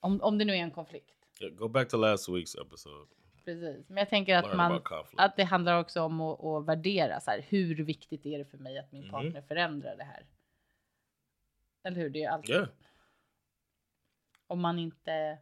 Om, 0.00 0.20
om 0.22 0.38
det 0.38 0.44
nu 0.44 0.52
är 0.52 0.62
en 0.62 0.70
konflikt. 0.70 1.21
Go 1.50 1.68
back 1.68 1.88
to 1.88 1.96
last 1.96 2.28
week's 2.28 2.60
episode. 2.66 3.06
Precis. 3.44 3.88
Men 3.88 3.96
jag 3.98 4.08
tänker 4.08 4.36
att, 4.36 4.44
Learn 4.44 4.56
man, 4.56 4.82
att 5.16 5.36
det 5.36 5.44
handlar 5.44 5.80
också 5.80 6.02
om 6.02 6.20
att, 6.20 6.44
att 6.44 6.66
värdera. 6.66 7.20
Så 7.20 7.30
här, 7.30 7.44
hur 7.48 7.74
viktigt 7.84 8.26
är 8.26 8.38
det 8.38 8.44
för 8.44 8.58
mig 8.58 8.78
att 8.78 8.92
min 8.92 9.02
Mhm. 9.02 9.10
partner 9.10 9.42
förändrar 9.42 9.96
det 9.96 10.04
här? 10.04 10.26
Eller 11.84 11.96
hur? 11.96 12.10
Det 12.10 12.22
är 12.22 12.30
alltid, 12.30 12.50
Yeah. 12.50 12.68
Om 14.46 14.60
man 14.60 14.78
inte... 14.78 15.38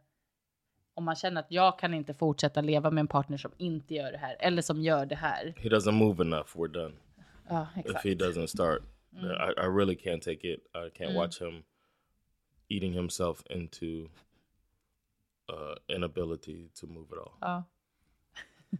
Om 0.93 1.03
man 1.05 1.15
känner 1.15 1.41
att 1.41 1.51
jag 1.51 1.79
kan 1.79 1.93
inte 1.93 2.13
fortsätta 2.13 2.61
leva 2.61 2.91
med 2.91 3.01
en 3.01 3.07
partner 3.07 3.37
som 3.37 3.51
inte 3.57 3.93
gör 3.93 4.11
det 4.11 4.17
här. 4.17 4.35
Eller 4.39 4.61
som 4.61 4.81
gör 4.81 5.05
det 5.05 5.15
här. 5.15 5.53
He 5.57 5.69
doesn't 5.69 5.91
move 5.91 6.23
enough. 6.23 6.47
We're 6.57 6.67
done. 6.67 6.95
Ja, 7.49 7.67
If 7.77 7.85
exakt. 7.85 8.05
he 8.05 8.09
doesn't 8.15 8.47
start, 8.47 8.81
I, 9.13 9.61
I 9.61 9.65
really 9.67 9.95
can't 9.95 10.21
take 10.21 10.47
it. 10.53 10.59
I 10.75 10.89
can't 11.03 11.15
watch 11.15 11.41
him 11.41 11.63
eating 12.69 12.93
himself 12.93 13.43
into 13.49 14.09
uh, 15.51 15.95
inability 15.95 16.69
to 16.69 16.87
move 16.87 17.07
at 17.11 17.17
all. 17.17 17.33
Ja. 17.41 17.63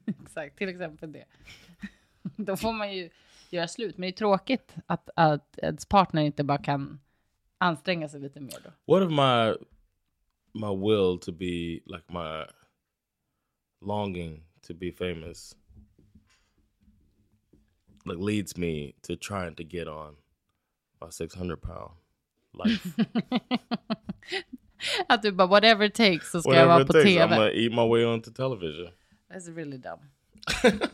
Exakt, 0.24 0.58
till 0.58 0.70
exempel 0.70 1.12
det. 1.12 1.26
Då 2.36 2.58
får 2.58 2.74
man 2.74 2.94
ju 2.94 3.10
göra 3.50 3.68
slut. 3.68 3.98
Men 3.98 4.02
det 4.02 4.14
är 4.14 4.18
tråkigt 4.18 4.76
att, 4.86 5.10
att 5.16 5.58
ens 5.58 5.86
partner 5.86 6.22
inte 6.22 6.44
bara 6.44 6.58
kan 6.58 7.00
anstränga 7.58 8.10
sig 8.10 8.20
lite 8.20 8.40
mer 8.40 8.58
då. 8.64 8.94
What 8.94 9.04
if 9.04 9.10
my 9.10 9.66
my 10.54 10.76
will 10.76 11.20
to 11.20 11.32
be 11.32 11.80
like 11.86 12.04
my 12.10 12.46
longing 13.82 14.44
to 14.68 14.74
be 14.74 14.92
famous 14.92 15.56
like 18.06 18.20
leads 18.20 18.58
me 18.58 18.94
to 19.02 19.16
trying 19.16 19.56
to 19.56 19.64
get 19.64 19.88
on 19.88 20.18
my 21.02 21.10
600 21.10 21.62
pound 21.62 21.92
life 22.54 22.88
Att 25.08 25.22
du 25.22 25.32
bara 25.32 25.48
whatever 25.48 25.86
it 25.86 25.94
takes 25.94 26.32
så 26.32 26.42
ska 26.42 26.54
jag 26.54 26.68
whatever 26.68 26.74
vara 26.74 26.86
på 26.86 26.94
takes 26.94 27.08
i'm 27.08 27.30
gonna 27.30 27.52
eat 27.52 27.72
my 27.72 27.88
way 27.90 28.06
onto 28.06 28.32
television 28.32 28.92
That's 29.30 29.56
really 29.56 29.78
dumb. 29.78 30.00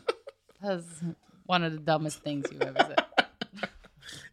That's 0.62 1.04
one 1.46 1.64
of 1.68 1.74
the 1.74 1.80
dumbest 1.80 2.24
things 2.24 2.46
you've 2.52 2.62
ever 2.62 2.80
said. 2.80 3.04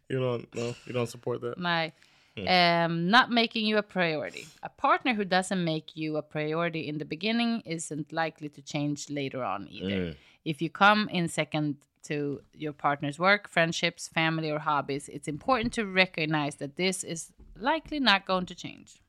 you 0.09 0.19
don't 0.19 0.55
no 0.55 0.73
you 0.85 0.93
don't 0.93 1.09
support 1.09 1.41
that 1.41 1.57
Nej. 1.57 1.91
Um, 2.37 3.09
not 3.09 3.31
making 3.31 3.65
you 3.65 3.77
a 3.77 3.81
priority. 3.83 4.45
A 4.61 4.69
partner 4.69 5.13
who 5.13 5.23
doesn't 5.23 5.63
make 5.63 5.95
you 5.95 6.17
a 6.17 6.21
priority 6.21 6.81
in 6.87 6.97
the 6.97 7.05
beginning 7.05 7.61
isn't 7.65 8.11
likely 8.11 8.49
to 8.49 8.61
change 8.61 9.09
later 9.09 9.41
on 9.41 9.67
either. 9.71 10.15
If 10.43 10.61
you 10.61 10.69
come 10.69 11.07
in 11.09 11.29
second 11.29 11.77
to 12.03 12.41
your 12.53 12.73
partner's 12.73 13.17
work, 13.17 13.47
friendships, 13.47 14.09
family, 14.09 14.51
or 14.51 14.59
hobbies, 14.59 15.07
it's 15.07 15.27
important 15.29 15.71
to 15.73 15.85
recognize 15.85 16.55
that 16.57 16.75
this 16.75 17.05
is 17.05 17.31
likely 17.57 17.99
not 18.01 18.25
going 18.25 18.45
to 18.47 18.55
change. 18.55 19.01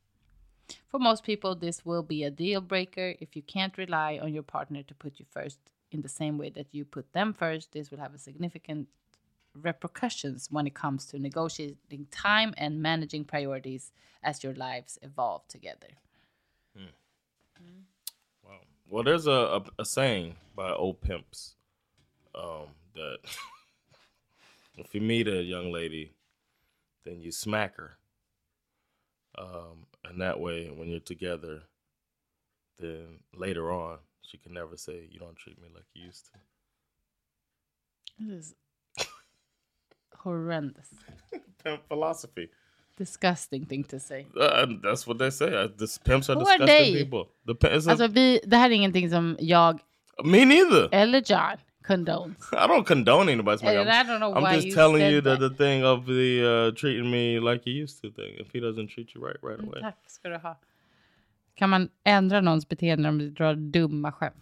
For 0.89 0.99
most 0.99 1.25
people, 1.25 1.55
this 1.55 1.85
will 1.85 2.03
be 2.03 2.25
a 2.25 2.31
deal 2.31 2.61
breaker. 2.61 3.15
If 3.21 3.37
you 3.37 3.43
can't 3.43 3.77
rely 3.79 4.19
on 4.23 4.33
your 4.33 4.43
partner 4.43 4.83
to 4.83 4.95
put 4.95 5.19
you 5.19 5.27
first 5.31 5.59
in 5.91 6.03
the 6.03 6.09
same 6.09 6.39
way 6.39 6.51
that 6.51 6.69
you 6.73 6.85
put 6.85 7.13
them 7.13 7.33
first, 7.33 7.73
this 7.73 7.91
will 7.91 7.99
have 7.99 8.15
a 8.15 8.19
significant 8.19 8.89
repercussions 9.55 10.49
when 10.51 10.67
it 10.67 10.75
comes 10.75 11.07
to 11.07 11.19
negotiating 11.19 12.07
time 12.11 12.55
and 12.57 12.83
managing 12.83 13.25
priorities 13.25 13.93
as 14.23 14.43
your 14.45 14.55
lives 14.55 14.99
evolve 15.03 15.47
together. 15.49 15.89
wow 18.45 18.61
well 18.89 19.03
there's 19.03 19.27
a, 19.27 19.31
a, 19.31 19.63
a 19.79 19.85
saying 19.85 20.37
by 20.55 20.71
old 20.71 21.01
pimps 21.01 21.55
um 22.35 22.69
that 22.95 23.19
if 24.77 24.95
you 24.95 25.01
meet 25.01 25.29
a 25.29 25.43
young 25.43 25.73
lady 25.73 26.13
then 27.05 27.21
you 27.21 27.33
smack 27.33 27.77
her 27.77 27.97
um 29.39 29.87
and 30.09 30.21
that 30.21 30.39
way 30.41 30.69
when 30.71 30.89
you're 30.89 31.01
together 31.15 31.63
then 32.79 33.21
later 33.35 33.71
on 33.73 33.99
she 34.23 34.39
can 34.39 34.53
never 34.53 34.77
say 34.77 35.07
you 35.11 35.19
don't 35.19 35.37
treat 35.37 35.61
me 35.63 35.69
like 35.75 35.85
you 35.95 36.05
used 36.07 36.27
to. 36.27 36.33
This 38.19 38.47
is 38.47 38.55
horrendous, 40.19 40.89
pimp 41.65 41.87
philosophy. 41.89 42.49
Disgusting 42.97 43.67
thing 43.67 43.85
to 43.85 44.01
say. 44.01 44.27
uh, 44.41 44.67
that's 44.83 45.07
what 45.07 45.19
they 45.19 45.29
say. 45.31 45.55
Uh, 45.55 45.69
this 45.77 45.99
pimps 45.99 46.31
are 46.31 46.35
Who 46.35 46.41
are 46.41 46.59
disgusting 46.59 46.67
they? 46.95 47.05
people. 47.05 47.29
The 47.45 47.55
pi- 47.55 47.69
it's 47.77 47.87
a- 47.87 47.91
Alltså 47.91 48.07
vi, 48.09 48.41
det 48.45 48.57
här 48.57 48.71
är 48.71 48.75
ingenting 48.75 49.11
som 49.11 49.37
jag 49.41 49.81
me 50.25 50.45
neither. 50.45 50.89
eller 50.93 51.23
John 51.27 51.59
condones. 51.89 52.37
I 52.53 52.67
don't 52.67 52.85
condone 52.87 53.29
anybody's 53.29 53.63
And 53.63 53.79
I'm, 53.79 53.89
I 53.89 54.03
don't 54.03 54.21
know 54.21 54.35
I'm 54.35 54.43
why 54.43 54.55
just 54.57 54.67
you 54.67 54.75
telling 54.75 55.11
you 55.13 55.21
that. 55.21 55.39
the 55.41 55.51
thing 55.51 55.85
of 55.85 56.07
the 56.07 56.71
uh, 56.73 56.77
treating 56.77 57.11
me 57.11 57.39
like 57.41 57.67
you 57.67 57.73
used 57.73 58.01
to 58.03 58.11
thing. 58.11 58.35
If 58.39 58.51
he 58.53 58.61
doesn't 58.61 58.89
treat 58.89 59.15
you 59.15 59.21
right 59.25 59.37
right 59.43 59.61
away. 59.61 59.81
Tack 59.81 59.97
ska 60.07 60.29
du 60.29 60.39
ha. 60.39 60.57
Kan 61.55 61.71
man 61.71 61.89
ändra 62.05 62.41
någons 62.41 62.69
beteende 62.69 63.09
om 63.09 63.19
de 63.19 63.31
drar 63.31 63.55
dumma 63.55 64.13
skämt? 64.13 64.35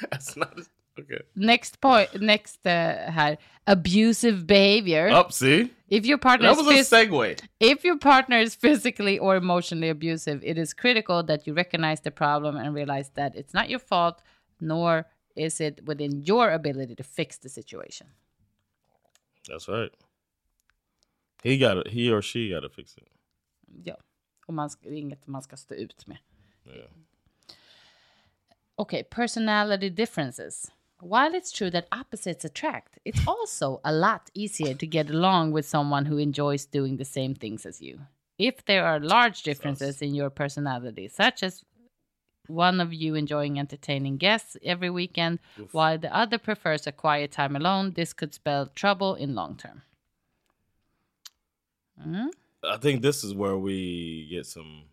That's 0.10 0.36
not 0.36 0.54
okay. 0.98 1.20
Next 1.34 1.80
point, 1.80 2.20
next 2.20 2.66
uh, 2.66 2.70
här. 3.12 3.36
Abusive 3.66 4.46
behavior. 4.46 5.08
Up, 5.08 5.32
see 5.32 5.70
If 5.88 6.06
your 6.06 6.18
partner 6.18 6.48
that 6.48 6.58
is 6.58 6.66
was 6.66 6.92
a 6.92 6.96
segue. 6.96 7.38
If 7.60 7.84
your 7.84 7.98
partner 7.98 8.38
is 8.38 8.56
physically 8.56 9.18
or 9.18 9.36
emotionally 9.36 9.90
abusive, 9.90 10.42
it 10.42 10.58
is 10.58 10.74
critical 10.74 11.22
that 11.24 11.46
you 11.46 11.54
recognize 11.54 12.00
the 12.00 12.10
problem 12.10 12.56
and 12.56 12.74
realize 12.74 13.10
that 13.14 13.36
it's 13.36 13.54
not 13.54 13.68
your 13.68 13.78
fault, 13.78 14.22
nor 14.62 15.04
is 15.36 15.60
it 15.60 15.80
within 15.86 16.22
your 16.22 16.50
ability 16.50 16.94
to 16.94 17.02
fix 17.02 17.38
the 17.38 17.48
situation. 17.48 18.06
That's 19.48 19.68
right. 19.68 19.92
He 21.42 21.58
got 21.58 21.76
it. 21.78 21.88
He 21.88 22.10
or 22.10 22.22
she 22.22 22.50
got 22.50 22.60
to 22.60 22.68
fix 22.68 22.96
it. 22.96 23.08
Ja, 23.84 23.96
och 24.46 24.54
man 24.54 24.70
ska, 24.70 24.88
det 24.88 24.94
är 24.94 24.98
inget 24.98 25.26
man 25.26 25.42
ska 25.42 25.56
stå 25.56 25.74
ut 25.74 26.06
med. 26.06 26.18
Yeah. 26.64 26.90
Okay, 28.76 29.02
personality 29.02 29.90
differences. 29.90 30.70
While 31.00 31.34
it's 31.34 31.50
true 31.50 31.70
that 31.70 31.88
opposites 31.90 32.44
attract, 32.44 32.98
it's 33.04 33.26
also 33.26 33.80
a 33.84 33.92
lot 33.92 34.30
easier 34.34 34.74
to 34.74 34.86
get 34.86 35.10
along 35.10 35.52
with 35.52 35.66
someone 35.66 36.06
who 36.06 36.18
enjoys 36.18 36.64
doing 36.66 36.96
the 36.96 37.04
same 37.04 37.34
things 37.34 37.66
as 37.66 37.82
you. 37.82 37.98
If 38.38 38.64
there 38.64 38.84
are 38.84 39.00
large 39.00 39.42
differences 39.42 40.00
in 40.00 40.14
your 40.14 40.30
personality, 40.30 41.08
such 41.08 41.42
as 41.42 41.64
one 42.48 42.80
of 42.80 42.92
you 42.92 43.14
enjoying 43.14 43.58
entertaining 43.58 44.16
guests 44.16 44.56
every 44.64 44.90
weekend 44.90 45.38
while 45.72 45.98
the 45.98 46.14
other 46.14 46.38
prefers 46.38 46.86
a 46.86 46.92
quiet 46.92 47.30
time 47.32 47.56
alone, 47.56 47.92
this 47.92 48.12
could 48.12 48.34
spell 48.34 48.66
trouble 48.74 49.14
in 49.14 49.34
long 49.34 49.56
term. 49.56 49.82
Hmm? 52.02 52.28
I 52.64 52.76
think 52.78 53.02
this 53.02 53.24
is 53.24 53.34
where 53.34 53.56
we 53.56 54.26
get 54.30 54.46
some 54.46 54.84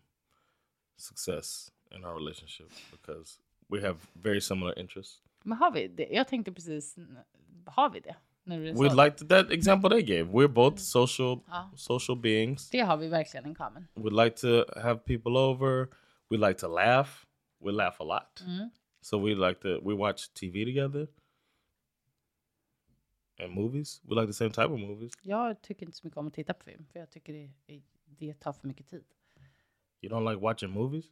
success 0.96 1.70
in 1.90 2.04
our 2.04 2.14
relationship 2.14 2.70
because 2.90 3.38
we 3.68 3.80
have 3.80 3.96
very 4.14 4.40
similar 4.40 4.72
interests. 4.76 5.20
Men 5.44 5.58
har 5.58 5.70
vi 5.70 5.88
det? 5.88 6.08
Jag 6.10 6.28
tänkte 6.28 6.52
precis, 6.52 6.96
har 7.66 7.90
vi 7.90 8.00
det? 8.00 8.16
We 8.46 8.88
liked 8.88 9.28
that 9.28 9.50
example 9.50 9.90
they 9.90 10.02
gave. 10.02 10.30
We're 10.32 10.48
both 10.48 10.74
mm. 10.74 10.78
social 10.78 11.40
social 11.76 12.16
beings. 12.16 12.70
Det 12.70 12.80
har 12.80 12.96
vi 12.96 13.08
verkligen 13.08 13.52
i 13.52 13.54
common. 13.54 13.88
We 13.94 14.10
like 14.24 14.36
to 14.36 14.64
have 14.80 15.04
people 15.04 15.36
over. 15.36 15.88
We 16.30 16.36
like 16.48 16.58
to 16.60 16.68
laugh. 16.68 17.08
We 17.60 17.72
laugh 17.72 17.96
a 18.00 18.04
lot. 18.04 18.42
So 19.00 19.18
we 19.24 19.34
like 19.34 19.60
to 19.60 19.80
we 19.88 19.94
watch 19.94 20.32
TV 20.34 20.64
together 20.64 21.06
and 23.38 23.54
movies. 23.54 24.00
We 24.04 24.14
like 24.14 24.26
the 24.26 24.32
same 24.32 24.50
type 24.50 24.68
of 24.72 24.80
movies. 24.80 25.12
Jag 25.22 25.62
tycker 25.62 25.86
inte 25.86 25.98
så 25.98 26.06
mycket 26.06 26.16
om 26.16 26.26
att 26.26 26.34
titta 26.34 26.54
på 26.54 26.64
film, 26.64 26.86
för 26.92 26.98
jag 27.00 27.10
tycker 27.10 27.32
det, 27.32 27.50
det 28.04 28.34
tar 28.40 28.52
för 28.52 28.68
mycket 28.68 28.86
tid. 28.88 29.04
You 30.02 30.14
don't 30.14 30.30
like 30.30 30.40
watching 30.42 30.70
movies? 30.70 31.04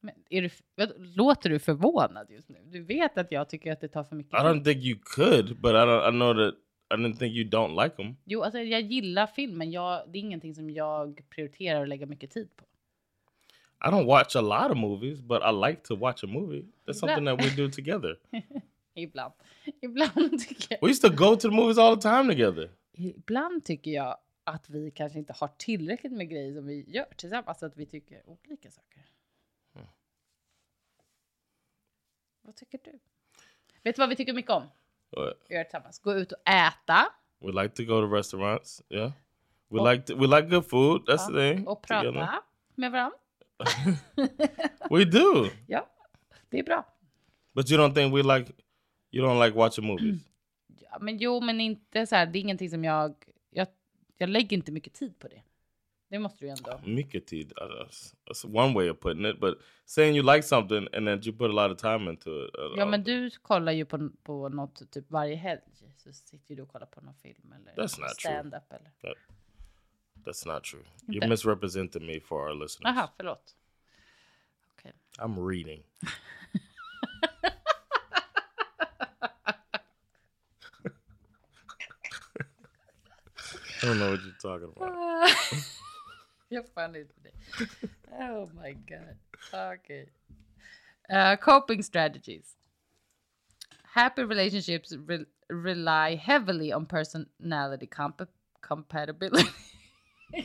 Men 0.00 0.14
är 0.30 0.42
du, 0.42 0.50
låter 0.98 1.50
du 1.50 1.58
förvånad 1.58 2.30
just 2.30 2.48
nu? 2.48 2.58
Du 2.66 2.82
vet 2.82 3.18
att 3.18 3.32
jag 3.32 3.48
tycker 3.48 3.72
att 3.72 3.80
det 3.80 3.88
tar 3.88 4.04
för 4.04 4.16
mycket 4.16 4.32
I 4.32 4.36
don't 4.36 4.54
tid. 4.54 4.64
think 4.64 4.84
you 4.84 4.98
could, 5.16 5.60
but 5.60 5.70
I 5.70 5.74
don't. 5.84 6.08
I 6.08 6.10
know 6.10 6.34
that 6.34 6.54
I 6.90 6.94
didn't 7.02 7.18
think 7.18 7.34
you 7.36 7.48
don't 7.48 7.82
like 7.84 7.96
them. 7.96 8.16
Jo, 8.24 8.42
alltså 8.42 8.58
jag 8.58 8.80
gillar 8.80 9.26
film, 9.26 9.58
men 9.58 9.70
jag, 9.70 10.08
det 10.12 10.18
är 10.18 10.20
ingenting 10.20 10.54
som 10.54 10.70
jag 10.70 11.20
prioriterar 11.30 11.82
att 11.82 11.88
lägga 11.88 12.06
mycket 12.06 12.30
tid 12.30 12.56
på. 12.56 12.64
I 13.86 13.90
don't 13.90 14.06
watch 14.06 14.36
a 14.36 14.40
lot 14.40 14.70
of 14.70 14.76
movies, 14.76 15.20
but 15.22 15.42
I 15.42 15.50
like 15.68 15.82
to 15.82 15.94
watch 15.96 16.24
a 16.24 16.26
movie. 16.26 16.64
That's 16.86 16.98
something 16.98 17.24
that 17.26 17.42
we 17.42 17.50
do 17.56 17.70
together. 17.70 18.16
Ibland. 18.94 19.32
Ibland 19.82 20.40
tycker 20.40 20.66
jag, 20.70 20.78
We 20.82 20.88
used 20.90 21.02
to 21.10 21.16
go 21.16 21.36
to 21.36 21.48
the 21.48 21.54
movies 21.56 21.78
all 21.78 21.96
the 21.96 22.02
time 22.02 22.32
together. 22.34 22.70
ibland 22.92 23.64
tycker 23.64 23.90
jag 23.90 24.16
att 24.44 24.70
vi 24.70 24.90
kanske 24.90 25.18
inte 25.18 25.32
har 25.32 25.48
tillräckligt 25.58 26.12
med 26.12 26.28
grejer 26.30 26.54
som 26.54 26.66
vi 26.66 26.84
gör 26.90 27.06
tillsammans. 27.16 27.48
Alltså 27.48 27.66
att 27.66 27.76
vi 27.76 27.86
tycker 27.86 28.22
olika 28.30 28.70
saker. 28.70 29.02
Vad 32.42 32.56
tycker 32.56 32.80
du? 32.84 32.98
Vet 33.82 33.96
du 33.96 34.02
vad 34.02 34.08
vi 34.08 34.16
tycker 34.16 34.32
mycket 34.32 34.50
om? 34.50 34.62
But 35.10 35.42
att 35.42 35.50
göra 35.50 35.64
tillsammans? 35.64 35.98
Gå 35.98 36.14
ut 36.14 36.32
och 36.32 36.48
äta. 36.48 37.06
we 37.40 37.62
like 37.62 37.74
to 37.74 37.82
go 37.84 38.00
to 38.00 38.14
restaurants. 38.14 38.82
Yeah, 38.88 39.12
we 39.68 39.80
Oh. 39.80 39.92
like 39.92 40.04
to, 40.06 40.16
we 40.16 40.26
like 40.26 40.48
good 40.48 40.66
food. 40.66 41.02
That's 41.08 41.26
the 41.26 41.32
thing. 41.54 41.66
Och 41.66 41.82
prata 41.82 42.04
together. 42.04 42.38
med 42.74 42.92
varandra. 42.92 43.18
We 44.90 45.04
do, 45.04 45.48
Ja, 45.66 45.88
det 46.50 46.58
är 46.58 46.62
bra. 46.64 46.86
but 47.54 47.70
you 47.70 47.80
don't 47.80 47.94
think 47.94 48.14
we 48.14 48.38
like. 48.38 48.52
You 49.10 49.26
don't 49.26 49.44
like 49.46 49.58
watching 49.58 49.86
movies. 49.86 50.22
Ja, 50.90 50.98
men 51.00 51.18
jo, 51.18 51.40
men 51.40 51.60
inte 51.60 52.06
så 52.06 52.14
här. 52.16 52.26
Det 52.26 52.38
är 52.38 52.40
ingenting 52.40 52.70
som 52.70 52.84
jag, 52.84 53.14
jag... 53.50 53.66
Jag 54.16 54.28
lägger 54.28 54.56
inte 54.56 54.72
mycket 54.72 54.92
tid 54.94 55.18
på 55.18 55.28
det. 55.28 55.42
Det 56.08 56.18
måste 56.18 56.38
du 56.40 56.46
ju 56.46 56.52
ändå. 56.52 56.80
Mycket 56.84 57.26
tid. 57.26 57.52
uh, 57.62 57.88
That's 58.26 58.56
one 58.64 58.74
way 58.74 58.90
of 58.90 59.00
putting 59.00 59.26
it. 59.26 59.40
But 59.40 59.58
saying 59.84 60.16
you 60.16 60.34
like 60.34 60.42
something 60.42 60.88
and 60.92 61.06
then 61.06 61.20
you 61.24 61.32
put 61.36 61.50
a 61.50 61.52
lot 61.68 61.72
of 61.72 61.78
time 61.80 62.10
into 62.10 62.30
it. 62.30 62.54
uh, 62.58 62.74
Ja, 62.76 62.86
men 62.86 63.02
du 63.04 63.30
kollar 63.30 63.72
ju 63.72 63.84
på, 63.84 64.10
på 64.22 64.48
något 64.48 64.90
typ 64.92 65.10
varje 65.10 65.36
helg. 65.36 65.60
Så 65.96 66.12
sitter 66.12 66.54
du 66.56 66.62
och 66.62 66.68
kollar 66.68 66.86
på 66.86 67.00
någon 67.00 67.14
film 67.14 67.52
eller 67.52 67.86
stand-up 67.86 68.72
eller. 68.72 68.90
that- 69.02 69.16
that's 70.26 70.44
not 70.44 70.64
true. 70.64 70.84
Okay. 71.08 71.18
You 71.20 71.28
misrepresented 71.28 72.02
me 72.02 72.20
for 72.20 72.48
our 72.48 72.54
listeners. 72.54 72.90
Aha, 72.90 73.12
förlåt. 73.16 73.54
Okay. 74.78 74.92
I'm 75.18 75.38
reading. 75.38 75.82
I 83.82 83.86
don't 83.86 83.98
know 83.98 84.10
what 84.10 84.20
you're 84.24 84.34
talking 84.42 84.72
about. 84.76 84.92
Inte 86.50 86.70
på 86.74 87.20
det. 87.22 87.32
Oh 88.12 88.48
my 88.54 88.72
god. 88.72 89.16
Okej. 89.52 90.08
Uh, 91.08 91.36
coping 91.36 91.82
strategies. 91.82 92.56
Happy 93.84 94.24
relationships 94.24 94.92
re 94.92 95.24
rely 95.48 96.16
heavily 96.16 96.72
on 96.72 96.86
personality 96.86 97.86
comp 97.86 98.28
compatibility. 98.60 99.48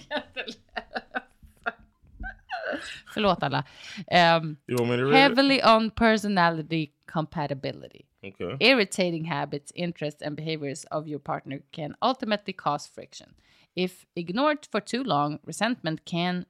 Förlåt 3.13 3.43
alla. 3.43 3.63
Um, 4.11 4.57
You 4.67 4.77
want 4.77 4.91
me 4.91 4.97
to 4.97 5.03
read 5.05 5.13
it? 5.13 5.13
heavily 5.21 5.61
on 5.61 5.91
personality 5.91 6.91
compatibility. 7.05 8.05
Okay. 8.23 8.55
Irritating 8.59 9.25
habits, 9.25 9.71
interests, 9.75 10.21
and 10.21 10.35
behaviors 10.35 10.85
of 10.91 11.07
your 11.07 11.19
partner 11.19 11.61
can 11.71 11.95
ultimately 12.01 12.53
cause 12.53 12.87
friction. 12.87 13.33
If 13.75 14.05
ignored 14.15 14.67
for 14.71 14.81
too 14.81 15.03
long, 15.03 15.39
resentment 15.45 16.05
can 16.05 16.45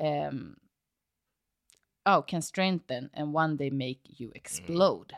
um, 0.00 0.56
oh 2.06 2.22
can 2.22 2.42
strengthen 2.42 3.10
and 3.14 3.34
one 3.34 3.56
day 3.56 3.70
make 3.70 4.00
you 4.20 4.30
explode. 4.34 5.12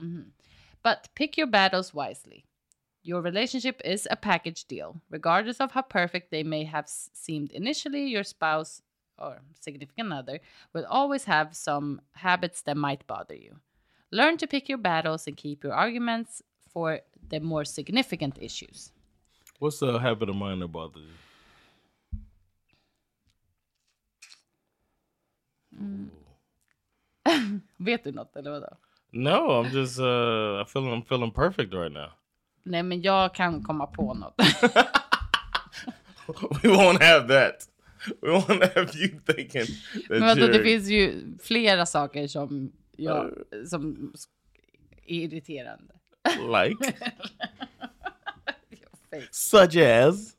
Mhm. 0.00 0.32
But 0.82 1.08
pick 1.14 1.36
your 1.36 1.46
battles 1.46 1.94
wisely. 1.94 2.44
Your 3.06 3.20
relationship 3.20 3.82
is 3.84 4.08
a 4.10 4.16
package 4.16 4.64
deal. 4.64 5.02
Regardless 5.10 5.60
of 5.60 5.72
how 5.72 5.82
perfect 5.82 6.30
they 6.30 6.42
may 6.42 6.64
have 6.64 6.88
seemed 6.88 7.52
initially, 7.52 8.06
your 8.06 8.24
spouse 8.24 8.80
or 9.18 9.42
significant 9.60 10.10
other 10.10 10.40
will 10.72 10.86
always 10.86 11.24
have 11.24 11.54
some 11.54 12.00
habits 12.12 12.62
that 12.62 12.78
might 12.78 13.06
bother 13.06 13.34
you. 13.34 13.60
Learn 14.10 14.38
to 14.38 14.46
pick 14.46 14.70
your 14.70 14.78
battles 14.78 15.26
and 15.26 15.36
keep 15.36 15.62
your 15.62 15.74
arguments 15.74 16.42
for 16.72 17.00
the 17.28 17.40
more 17.40 17.66
significant 17.66 18.38
issues. 18.40 18.90
What's 19.58 19.80
the 19.80 19.98
habit 19.98 20.30
of 20.30 20.36
mine 20.36 20.60
that 20.60 20.68
bothers 20.68 21.02
you? 21.02 21.12
Vet 27.76 28.04
du 28.04 28.12
något 28.12 28.36
eller 28.36 28.50
vadå? 28.50 28.76
No, 29.10 29.50
I'm 29.50 29.70
just 29.70 30.00
uh 30.00 30.60
I 30.60 30.64
feel 30.64 30.92
I'm 30.92 31.02
feeling 31.02 31.30
perfect 31.30 31.74
right 31.74 31.92
now. 31.92 32.10
Nej, 32.64 32.82
men 32.82 33.02
jag 33.02 33.34
kan 33.34 33.62
komma 33.62 33.86
på 33.86 34.14
något. 34.14 34.34
we 36.62 36.68
won't 36.68 37.02
have 37.02 37.28
that. 37.28 37.66
We 38.22 38.30
won't 38.30 38.74
have 38.74 38.94
you 38.94 39.20
thinking 39.26 39.66
Men 40.08 40.20
vadå, 40.20 40.46
det 40.46 40.62
finns 40.62 40.88
ju 40.88 41.24
flera 41.42 41.86
saker 41.86 42.26
som, 42.26 42.72
jag, 42.96 43.32
som 43.66 44.12
är 45.06 45.16
irriterande. 45.16 45.94
like 46.48 46.94
such 49.30 49.76
as 49.76 50.36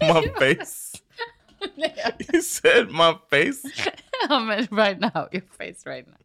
my 0.00 0.28
face. 0.38 1.02
you 2.32 2.42
said 2.42 2.90
my 2.90 3.14
face. 3.30 3.62
ja, 4.28 4.40
men 4.40 4.66
right 4.70 5.00
now, 5.00 5.28
your 5.32 5.42
face 5.58 5.86
right 5.86 6.06
now. 6.06 6.16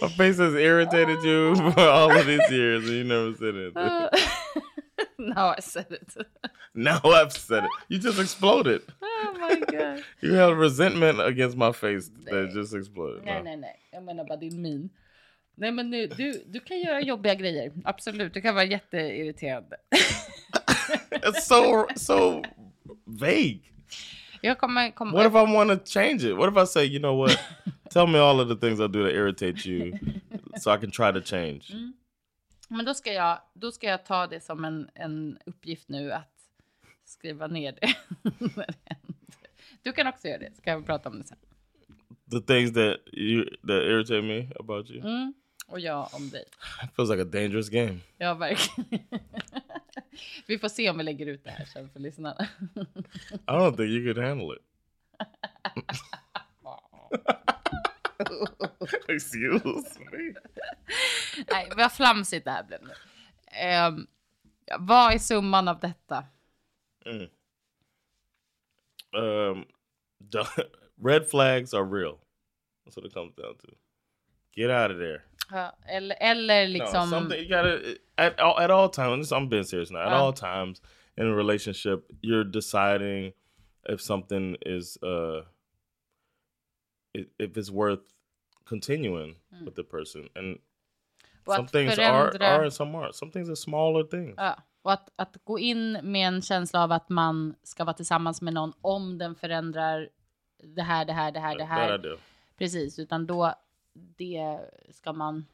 My 0.00 0.08
face 0.08 0.38
has 0.38 0.54
irritated 0.54 1.22
you 1.24 1.54
for 1.72 1.80
all 1.88 2.10
of 2.10 2.26
these 2.26 2.50
years, 2.50 2.84
and 2.88 2.92
you 2.96 3.04
never 3.04 3.34
said 3.34 3.54
anything. 3.54 4.08
now 5.34 5.48
I 5.48 5.60
said 5.60 5.86
it. 5.90 6.14
now 6.74 7.00
I've 7.04 7.32
said 7.32 7.64
it. 7.64 7.70
You 7.88 7.98
just 7.98 8.18
exploded. 8.20 8.82
oh 9.02 9.36
my 9.40 9.60
God. 9.60 10.02
You 10.20 10.34
have 10.34 10.56
resentment 10.56 11.20
against 11.20 11.56
my 11.56 11.72
face 11.72 12.10
that 12.24 12.50
just 12.54 12.74
exploded. 12.74 13.24
Nej, 13.24 13.38
No. 13.38 13.42
nej, 13.42 13.56
nej. 13.56 13.76
Jag 13.92 14.02
menar 14.02 14.24
bara 14.24 14.36
din 14.36 14.62
min. 14.62 14.90
Nej, 15.56 15.72
men 15.72 15.90
nu, 15.90 16.06
du, 16.06 16.42
du 16.46 16.60
kan 16.60 16.80
göra 16.80 17.00
jobbiga 17.00 17.34
grejer. 17.34 17.72
Absolut, 17.84 18.34
du 18.34 18.40
kan 18.40 18.54
vara 18.54 18.64
jätteirriterande. 18.64 19.76
It's 21.10 21.40
so 21.42 21.86
so 21.96 22.42
vague. 23.06 23.69
Jag 24.40 24.58
kommer... 24.58 24.90
kommer 24.90 25.12
What 25.12 25.26
if 25.26 25.32
I 25.32 25.54
want 25.54 25.70
to 25.70 25.90
change 25.92 26.24
it? 26.24 26.36
What 26.36 26.52
if 26.52 26.58
I 26.58 26.66
say, 26.66 26.84
you 26.84 26.98
know 26.98 27.16
what? 27.18 27.38
Tell 27.90 28.06
me 28.06 28.18
all 28.18 28.40
of 28.40 28.48
the 28.48 28.56
things 28.56 28.80
I 28.80 28.86
do 28.86 29.02
to 29.02 29.10
irritate 29.10 29.66
you, 29.66 29.98
so 30.56 30.74
I 30.74 30.78
can 30.78 30.90
try 30.90 31.12
to 31.12 31.20
change. 31.20 31.62
Men 32.68 32.84
då 32.84 32.94
ska, 32.94 33.12
jag, 33.12 33.38
då 33.54 33.72
ska 33.72 33.86
jag 33.86 34.06
ta 34.06 34.26
det 34.26 34.40
som 34.40 34.64
en, 34.64 34.90
en 34.94 35.38
uppgift 35.46 35.88
nu 35.88 36.12
att 36.12 36.32
skriva 37.04 37.46
ner 37.46 37.72
det. 37.80 37.94
du 39.82 39.92
kan 39.92 40.06
också 40.06 40.28
göra 40.28 40.38
det, 40.38 40.56
så 40.56 40.62
kan 40.62 40.80
vi 40.80 40.86
prata 40.86 41.08
om 41.08 41.18
det 41.18 41.24
sen. 41.24 41.38
The 42.30 42.40
things 42.40 42.72
that 42.72 42.96
you 43.12 43.44
that 43.44 43.82
irritate 43.82 44.22
me 44.22 44.50
about 44.60 44.90
you. 44.90 45.00
Mm. 45.00 45.34
Och 45.66 45.80
jag 45.80 46.08
om 46.12 46.30
dig. 46.30 46.44
It 46.84 46.90
feels 46.96 47.10
like 47.10 47.22
a 47.22 47.24
dangerous 47.24 47.68
game. 47.68 47.98
Ja, 48.18 48.34
verkligen. 48.34 49.00
vi 50.46 50.58
får 50.58 50.68
se 50.68 50.90
om 50.90 50.98
vi 50.98 51.04
lägger 51.04 51.26
ut 51.26 51.44
det 51.44 51.50
här 51.50 51.64
sen 51.64 51.90
för 51.90 52.00
lyssnarna. 52.00 52.48
I 53.32 53.50
don't 53.50 53.76
think 53.76 53.88
you 53.88 54.04
could 54.04 54.26
handle 54.26 54.56
it. 54.56 54.62
Excuse 59.08 60.00
me. 60.12 60.34
Nej, 61.50 61.70
vad 61.76 61.92
flamsigt 61.92 62.44
det 62.44 62.50
här 62.50 62.64
blev 62.64 62.80
nu. 62.82 62.92
Um, 63.88 64.06
vad 64.78 65.14
är 65.14 65.18
summan 65.18 65.68
av 65.68 65.80
detta? 65.80 66.24
Um, 69.12 69.64
the- 70.32 70.64
red 71.08 71.30
flags 71.30 71.74
are 71.74 71.84
real. 71.84 72.18
That's 72.84 72.96
what 72.96 73.06
it 73.06 73.14
comes 73.14 73.34
down 73.34 73.56
to. 73.58 73.68
Get 74.52 74.70
out 74.70 74.90
of 74.90 74.98
there. 74.98 75.22
Ja, 75.50 75.76
eller, 75.86 76.16
eller 76.20 76.66
No, 76.66 76.72
liksom... 76.72 77.10
gotta 77.48 77.78
at 78.26 78.38
all, 78.40 78.58
at 78.58 78.70
all 78.70 78.88
times. 78.88 79.32
I'm 79.32 79.48
being 79.48 79.64
serious 79.64 79.90
now. 79.90 80.00
At 80.00 80.12
Uh. 80.12 80.22
all 80.24 80.32
times 80.32 80.80
in 81.16 81.26
a 81.26 81.34
relationship, 81.34 82.06
you're 82.22 82.44
deciding 82.50 83.32
if 83.88 84.00
something 84.00 84.56
is 84.66 84.98
uh 85.02 85.42
if 87.14 87.56
it's 87.56 87.70
worth 87.70 88.00
continuing 88.64 89.34
with 89.64 89.74
the 89.74 89.82
person, 89.84 90.28
and 90.36 90.58
och 91.46 91.54
some 91.54 91.66
things 91.68 91.98
are 91.98 92.30
förändra- 92.30 92.46
are 92.56 92.62
and 92.64 92.72
some 92.72 92.92
aren't. 92.98 93.14
Some 93.14 93.32
things 93.32 93.48
are 93.48 93.56
smaller 93.56 94.04
things. 94.04 94.34
Ja, 94.36 94.56
och 94.82 94.92
att, 94.92 95.10
att 95.16 95.36
gå 95.44 95.58
in 95.58 95.92
med 96.02 96.28
en 96.28 96.42
känsla 96.42 96.84
av 96.84 96.92
att 96.92 97.08
man 97.08 97.54
ska 97.62 97.84
vara 97.84 97.94
tillsammans 97.96 98.42
med 98.42 98.54
någon 98.54 98.72
om 98.80 99.18
den 99.18 99.34
förändrar 99.34 100.08
det 100.62 100.82
här, 100.82 101.04
det 101.04 101.12
här, 101.12 101.32
det 101.32 101.40
här, 101.40 101.56
det 101.58 101.64
här. 101.64 102.16
Precis, 102.58 102.98
utan 102.98 103.26
då 103.26 103.54
det 103.94 104.58
ska 104.90 105.12
man, 105.12 105.46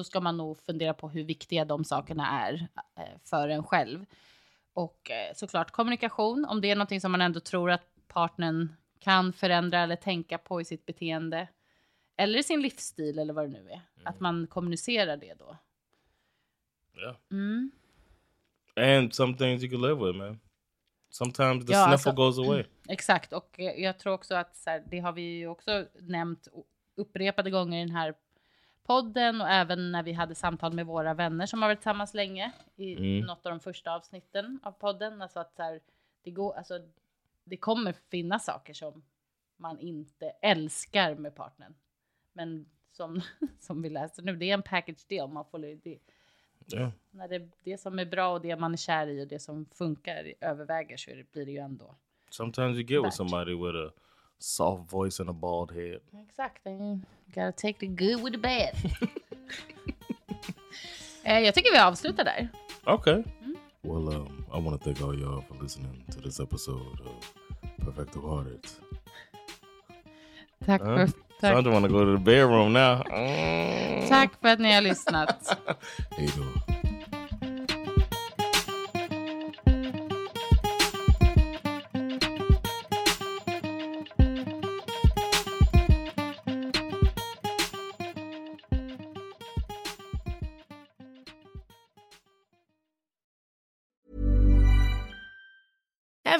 då 0.00 0.04
ska 0.04 0.20
man 0.20 0.36
nog 0.36 0.60
fundera 0.60 0.94
på 0.94 1.08
hur 1.08 1.24
viktiga 1.24 1.64
de 1.64 1.84
sakerna 1.84 2.46
är 2.46 2.68
eh, 2.96 3.18
för 3.24 3.48
en 3.48 3.62
själv. 3.64 4.06
Och 4.72 5.10
eh, 5.10 5.34
såklart 5.34 5.70
kommunikation, 5.70 6.44
om 6.44 6.60
det 6.60 6.70
är 6.70 6.76
någonting 6.76 7.00
som 7.00 7.12
man 7.12 7.20
ändå 7.20 7.40
tror 7.40 7.70
att 7.70 7.82
partnern 8.08 8.72
kan 8.98 9.32
förändra 9.32 9.78
eller 9.78 9.96
tänka 9.96 10.38
på 10.38 10.60
i 10.60 10.64
sitt 10.64 10.86
beteende. 10.86 11.48
Eller 12.16 12.38
i 12.38 12.42
sin 12.42 12.62
livsstil 12.62 13.18
eller 13.18 13.32
vad 13.32 13.44
det 13.44 13.48
nu 13.48 13.70
är. 13.70 13.80
Att 14.04 14.20
man 14.20 14.46
kommunicerar 14.46 15.16
det 15.16 15.34
då. 15.38 15.56
Yeah. 16.98 17.16
Mm. 17.30 17.70
And 18.76 19.14
some 19.14 19.36
things 19.36 19.62
you 19.62 19.70
can 19.70 19.80
live 19.80 20.06
with, 20.06 20.18
man. 20.18 20.40
Sometimes 21.10 21.66
the 21.66 21.72
Ja, 21.72 21.86
sniffle 21.88 22.10
alltså- 22.10 22.12
goes 22.12 22.48
away. 22.48 22.64
Exakt, 22.88 23.32
och 23.32 23.60
eh, 23.60 23.82
jag 23.82 23.98
tror 23.98 24.12
också 24.12 24.34
att 24.34 24.56
så 24.56 24.70
här, 24.70 24.84
det 24.90 24.98
har 25.00 25.12
vi 25.12 25.22
ju 25.22 25.46
också 25.46 25.86
nämnt 26.00 26.48
upprepade 26.96 27.50
gånger 27.50 27.78
i 27.78 27.86
den 27.86 27.96
här 27.96 28.14
podden 28.86 29.40
och 29.40 29.48
även 29.48 29.92
när 29.92 30.02
vi 30.02 30.12
hade 30.12 30.34
samtal 30.34 30.72
med 30.72 30.86
våra 30.86 31.14
vänner 31.14 31.46
som 31.46 31.62
har 31.62 31.68
varit 31.68 31.78
tillsammans 31.78 32.14
länge 32.14 32.52
i 32.76 32.96
Mm. 32.96 33.26
något 33.26 33.46
av 33.46 33.50
de 33.52 33.60
första 33.60 33.94
avsnitten 33.94 34.60
av 34.62 34.72
podden. 34.72 35.22
Alltså 35.22 35.40
att 35.40 35.56
så 35.56 35.62
här, 35.62 35.80
det, 36.22 36.30
går, 36.30 36.54
alltså, 36.56 36.78
det 37.44 37.56
kommer 37.56 37.92
finnas 37.92 38.44
saker 38.44 38.74
som 38.74 39.02
man 39.56 39.78
inte 39.78 40.26
älskar 40.42 41.14
med 41.14 41.34
partnern. 41.34 41.74
Men 42.32 42.66
som, 42.92 43.20
som 43.60 43.82
vi 43.82 43.90
läste 43.90 44.22
nu, 44.22 44.36
det 44.36 44.50
är 44.50 44.54
en 44.54 44.62
package 44.62 45.06
deal. 45.08 45.30
Man 45.30 45.44
får, 45.44 45.58
det, 45.58 45.98
Yeah. 46.72 46.90
när 47.10 47.28
det, 47.28 47.48
det 47.64 47.78
som 47.78 47.98
är 47.98 48.04
bra 48.04 48.32
och 48.32 48.40
det 48.40 48.56
man 48.56 48.72
är 48.72 48.76
kär 48.76 49.06
i 49.06 49.24
och 49.24 49.28
det 49.28 49.38
som 49.38 49.66
funkar 49.66 50.32
överväger 50.40 50.96
så 50.96 51.10
det, 51.10 51.32
blir 51.32 51.46
det 51.46 51.52
ju 51.52 51.58
ändå 51.58 51.94
Sometimes 52.30 52.76
you 52.76 52.82
get 52.84 53.04
with 53.04 53.16
somebody 53.16 53.54
with 53.54 53.76
a 53.78 53.90
soft 54.40 54.90
voice 54.90 55.20
and 55.20 55.30
a 55.30 55.32
bald 55.32 55.70
head. 55.70 56.00
Exakt. 56.28 56.66
and 56.66 56.80
You 57.26 57.34
gotta 57.34 57.52
take 57.52 57.78
the 57.78 57.86
good 57.86 58.22
with 58.24 58.32
the 58.32 58.38
bad. 58.38 58.74
eh, 61.24 61.38
jag 61.38 61.54
tycker 61.54 61.72
vi 61.72 61.78
avslutar 61.78 62.24
där. 62.24 62.48
Okay. 62.84 63.22
Well, 63.82 64.08
um, 64.08 64.44
I 64.52 64.60
want 64.60 64.78
to 64.82 64.84
thank 64.84 65.00
all 65.00 65.14
y'all 65.20 65.42
for 65.48 65.62
listening 65.62 66.04
to 66.12 66.20
this 66.20 66.40
episode 66.40 67.00
of 67.00 67.32
Perfecto 67.84 68.20
Hearted. 68.20 68.66
Tack, 70.66 70.80
för, 70.80 71.06
tack, 71.06 71.14
Sandra 71.40 71.72
want 71.72 71.86
to 71.86 71.92
go 71.92 72.04
to 72.04 72.12
the 72.12 72.24
bedroom 72.24 72.72
now. 72.72 73.02
Mm. 73.10 74.08
tack 74.08 74.30
för 74.40 74.48
att 74.48 74.58
ni 74.58 74.72
har 74.74 74.80
lyssnat. 74.80 75.58
Hey, 76.10 76.26
do. 76.26 76.79